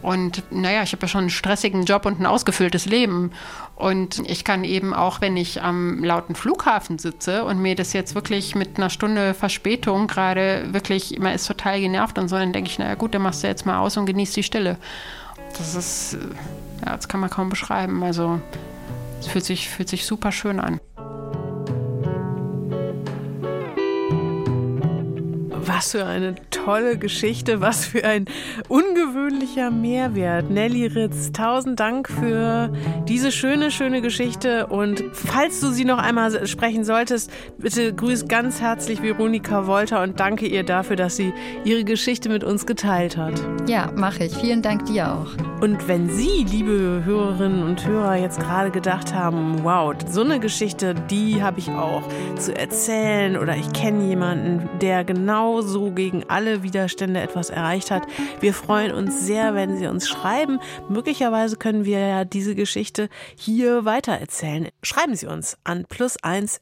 Und 0.00 0.44
naja, 0.52 0.82
ich 0.84 0.92
habe 0.92 1.02
ja 1.02 1.08
schon 1.08 1.22
einen 1.22 1.30
stressigen 1.30 1.84
Job 1.84 2.06
und 2.06 2.20
ein 2.20 2.26
ausgefülltes 2.26 2.86
Leben. 2.86 3.32
Und 3.78 4.28
ich 4.28 4.42
kann 4.42 4.64
eben 4.64 4.92
auch, 4.92 5.20
wenn 5.20 5.36
ich 5.36 5.62
am 5.62 6.02
lauten 6.02 6.34
Flughafen 6.34 6.98
sitze 6.98 7.44
und 7.44 7.62
mir 7.62 7.76
das 7.76 7.92
jetzt 7.92 8.16
wirklich 8.16 8.56
mit 8.56 8.76
einer 8.76 8.90
Stunde 8.90 9.34
Verspätung 9.34 10.08
gerade 10.08 10.66
wirklich, 10.72 11.16
man 11.20 11.32
ist 11.32 11.46
total 11.46 11.80
genervt 11.80 12.18
und 12.18 12.26
so, 12.26 12.34
dann 12.34 12.52
denke 12.52 12.68
ich, 12.68 12.80
naja 12.80 12.96
gut, 12.96 13.14
dann 13.14 13.22
machst 13.22 13.44
du 13.44 13.46
jetzt 13.46 13.66
mal 13.66 13.78
aus 13.78 13.96
und 13.96 14.06
genießt 14.06 14.34
die 14.34 14.42
Stille. 14.42 14.78
Das 15.56 15.76
ist, 15.76 16.18
ja, 16.84 16.96
das 16.96 17.06
kann 17.06 17.20
man 17.20 17.30
kaum 17.30 17.50
beschreiben. 17.50 18.02
Also 18.02 18.40
es 19.20 19.28
fühlt 19.28 19.44
sich, 19.44 19.68
fühlt 19.68 19.88
sich 19.88 20.06
super 20.06 20.32
schön 20.32 20.58
an. 20.58 20.80
Was 25.78 25.92
für 25.92 26.06
eine 26.06 26.34
tolle 26.50 26.98
Geschichte, 26.98 27.60
was 27.60 27.84
für 27.86 28.02
ein 28.02 28.24
ungewöhnlicher 28.66 29.70
Mehrwert. 29.70 30.50
Nelly 30.50 30.86
Ritz, 30.86 31.30
tausend 31.30 31.78
Dank 31.78 32.08
für 32.08 32.72
diese 33.06 33.30
schöne, 33.30 33.70
schöne 33.70 34.02
Geschichte. 34.02 34.66
Und 34.66 35.04
falls 35.12 35.60
du 35.60 35.70
sie 35.70 35.84
noch 35.84 35.98
einmal 35.98 36.48
sprechen 36.48 36.82
solltest, 36.82 37.30
bitte 37.58 37.94
grüß 37.94 38.26
ganz 38.26 38.60
herzlich 38.60 39.02
Veronika 39.02 39.68
Wolter 39.68 40.02
und 40.02 40.18
danke 40.18 40.48
ihr 40.48 40.64
dafür, 40.64 40.96
dass 40.96 41.14
sie 41.14 41.32
ihre 41.62 41.84
Geschichte 41.84 42.28
mit 42.28 42.42
uns 42.42 42.66
geteilt 42.66 43.16
hat. 43.16 43.40
Ja, 43.68 43.92
mache 43.94 44.24
ich. 44.24 44.34
Vielen 44.34 44.62
Dank 44.62 44.86
dir 44.86 45.12
auch. 45.12 45.57
Und 45.60 45.88
wenn 45.88 46.08
Sie, 46.08 46.44
liebe 46.44 47.02
Hörerinnen 47.04 47.64
und 47.64 47.84
Hörer, 47.84 48.14
jetzt 48.14 48.38
gerade 48.38 48.70
gedacht 48.70 49.12
haben, 49.12 49.64
wow, 49.64 49.92
so 50.08 50.20
eine 50.20 50.38
Geschichte, 50.38 50.94
die 50.94 51.42
habe 51.42 51.58
ich 51.58 51.68
auch 51.70 52.04
zu 52.38 52.56
erzählen 52.56 53.36
oder 53.36 53.56
ich 53.56 53.72
kenne 53.72 54.06
jemanden, 54.06 54.68
der 54.78 55.02
genau 55.02 55.60
so 55.60 55.90
gegen 55.90 56.22
alle 56.28 56.62
Widerstände 56.62 57.20
etwas 57.20 57.50
erreicht 57.50 57.90
hat. 57.90 58.04
Wir 58.38 58.54
freuen 58.54 58.92
uns 58.92 59.26
sehr, 59.26 59.56
wenn 59.56 59.76
Sie 59.76 59.88
uns 59.88 60.08
schreiben. 60.08 60.60
Möglicherweise 60.88 61.56
können 61.56 61.84
wir 61.84 61.98
ja 61.98 62.24
diese 62.24 62.54
Geschichte 62.54 63.08
hier 63.34 63.84
weitererzählen. 63.84 64.68
Schreiben 64.84 65.16
Sie 65.16 65.26
uns 65.26 65.58
an 65.64 65.86
plus1 65.86 66.60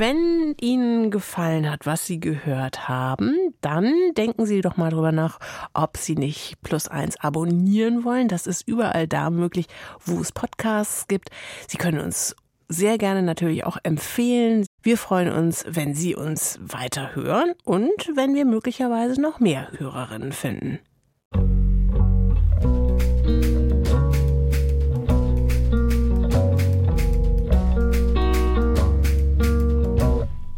Wenn 0.00 0.54
Ihnen 0.58 1.10
gefallen 1.10 1.70
hat, 1.70 1.84
was 1.84 2.06
Sie 2.06 2.20
gehört 2.20 2.88
haben, 2.88 3.36
dann 3.60 3.92
denken 4.16 4.46
Sie 4.46 4.62
doch 4.62 4.78
mal 4.78 4.88
drüber 4.88 5.12
nach, 5.12 5.38
ob 5.74 5.98
Sie 5.98 6.14
nicht 6.14 6.54
Plus 6.62 6.88
eins 6.88 7.20
abonnieren 7.20 8.02
wollen. 8.02 8.26
Das 8.26 8.46
ist 8.46 8.66
überall 8.66 9.06
da 9.06 9.28
möglich, 9.28 9.66
wo 10.02 10.18
es 10.18 10.32
Podcasts 10.32 11.06
gibt. 11.06 11.28
Sie 11.68 11.76
können 11.76 12.00
uns 12.00 12.34
sehr 12.66 12.96
gerne 12.96 13.22
natürlich 13.22 13.64
auch 13.64 13.76
empfehlen. 13.82 14.64
Wir 14.82 14.96
freuen 14.96 15.30
uns, 15.30 15.66
wenn 15.68 15.94
Sie 15.94 16.16
uns 16.16 16.58
weiter 16.62 17.14
hören 17.14 17.52
und 17.66 18.10
wenn 18.14 18.34
wir 18.34 18.46
möglicherweise 18.46 19.20
noch 19.20 19.38
mehr 19.38 19.68
Hörerinnen 19.76 20.32
finden. 20.32 20.78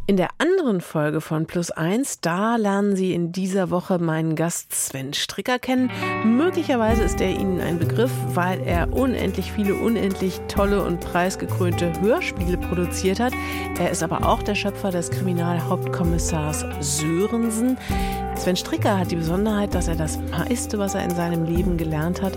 In 0.05 0.17
der 0.17 0.31
anderen 0.39 0.81
Folge 0.81 1.21
von 1.21 1.47
Plus 1.47 1.71
Eins, 1.71 2.21
da 2.21 2.57
lernen 2.57 2.97
Sie 2.97 3.15
in 3.15 3.31
dieser 3.31 3.71
Woche 3.71 4.01
meinen 4.01 4.35
Gast 4.35 4.75
Sven 4.75 5.15
Stricker 5.15 5.61
kennen. 5.61 5.93
Möglicherweise 6.25 7.05
ist 7.05 7.21
er 7.21 7.31
Ihnen 7.31 7.61
ein 7.61 7.79
Begriff, 7.79 8.11
weil 8.35 8.61
er 8.67 8.93
unendlich 8.93 9.53
viele, 9.53 9.77
unendlich 9.77 10.41
tolle 10.49 10.83
und 10.83 10.99
preisgekrönte 10.99 11.93
Hörspiele 12.01 12.59
produziert 12.59 13.21
hat. 13.21 13.33
Er 13.79 13.93
ist 13.93 14.03
aber 14.03 14.29
auch 14.29 14.43
der 14.43 14.57
Schöpfer 14.57 14.91
des 14.91 15.09
Kriminalhauptkommissars 15.09 16.67
Sörensen. 16.81 17.79
Sven 18.35 18.57
Stricker 18.57 18.99
hat 18.99 19.13
die 19.13 19.17
Besonderheit, 19.17 19.73
dass 19.73 19.87
er 19.87 19.95
das 19.95 20.19
meiste, 20.33 20.81
was 20.81 20.97
er 20.97 21.05
in 21.05 21.15
seinem 21.15 21.45
Leben 21.45 21.77
gelernt 21.77 22.23
hat, 22.23 22.37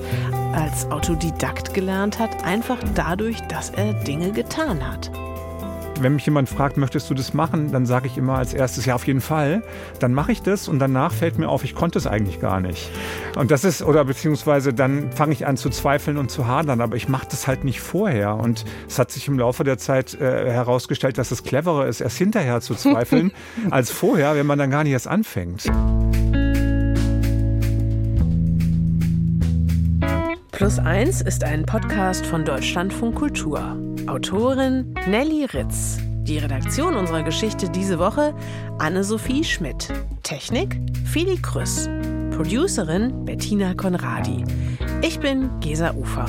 als 0.53 0.85
Autodidakt 0.91 1.73
gelernt 1.73 2.19
hat, 2.19 2.43
einfach 2.43 2.77
dadurch, 2.93 3.41
dass 3.47 3.71
er 3.71 3.95
Dinge 4.03 4.31
getan 4.33 4.87
hat. 4.87 5.09
Wenn 5.99 6.15
mich 6.15 6.25
jemand 6.25 6.49
fragt, 6.49 6.77
möchtest 6.77 7.09
du 7.09 7.13
das 7.13 7.33
machen, 7.33 7.71
dann 7.71 7.85
sage 7.85 8.07
ich 8.07 8.17
immer 8.17 8.37
als 8.37 8.53
erstes, 8.53 8.85
ja, 8.85 8.95
auf 8.95 9.07
jeden 9.07 9.21
Fall. 9.21 9.63
Dann 9.99 10.13
mache 10.13 10.31
ich 10.33 10.41
das 10.41 10.67
und 10.67 10.79
danach 10.79 11.13
fällt 11.13 11.37
mir 11.39 11.47
auf, 11.47 11.63
ich 11.63 11.73
konnte 11.73 11.97
es 11.97 12.05
eigentlich 12.05 12.41
gar 12.41 12.59
nicht. 12.59 12.91
Und 13.35 13.51
das 13.51 13.63
ist, 13.63 13.81
oder 13.81 14.03
beziehungsweise 14.03 14.73
dann 14.73 15.11
fange 15.11 15.33
ich 15.33 15.47
an 15.47 15.55
zu 15.55 15.69
zweifeln 15.69 16.17
und 16.17 16.29
zu 16.29 16.47
hadern, 16.47 16.81
aber 16.81 16.97
ich 16.97 17.07
mache 17.07 17.27
das 17.29 17.47
halt 17.47 17.63
nicht 17.63 17.79
vorher. 17.79 18.35
Und 18.35 18.65
es 18.87 18.99
hat 18.99 19.11
sich 19.11 19.27
im 19.27 19.39
Laufe 19.39 19.63
der 19.63 19.77
Zeit 19.77 20.13
äh, 20.19 20.51
herausgestellt, 20.51 21.17
dass 21.17 21.31
es 21.31 21.43
cleverer 21.43 21.87
ist, 21.87 22.01
erst 22.01 22.17
hinterher 22.17 22.59
zu 22.59 22.75
zweifeln, 22.75 23.31
als 23.71 23.91
vorher, 23.91 24.35
wenn 24.35 24.45
man 24.45 24.59
dann 24.59 24.69
gar 24.69 24.83
nicht 24.83 24.93
erst 24.93 25.07
anfängt. 25.07 25.63
Plus 30.51 30.79
eins 30.79 31.21
ist 31.21 31.43
ein 31.43 31.65
Podcast 31.65 32.25
von 32.25 32.45
Deutschlandfunk 32.45 33.15
Kultur. 33.15 33.77
Autorin 34.07 34.93
Nelly 35.07 35.45
Ritz. 35.45 35.97
Die 36.23 36.37
Redaktion 36.37 36.95
unserer 36.95 37.23
Geschichte 37.23 37.69
diese 37.69 37.97
Woche 37.97 38.35
Anne-Sophie 38.77 39.43
Schmidt. 39.43 39.91
Technik 40.21 40.79
Feli 41.05 41.37
Krüss. 41.41 41.89
Producerin 42.31 43.25
Bettina 43.25 43.73
Konradi. 43.73 44.43
Ich 45.01 45.19
bin 45.19 45.49
Gesa 45.59 45.91
Ufer. 45.93 46.27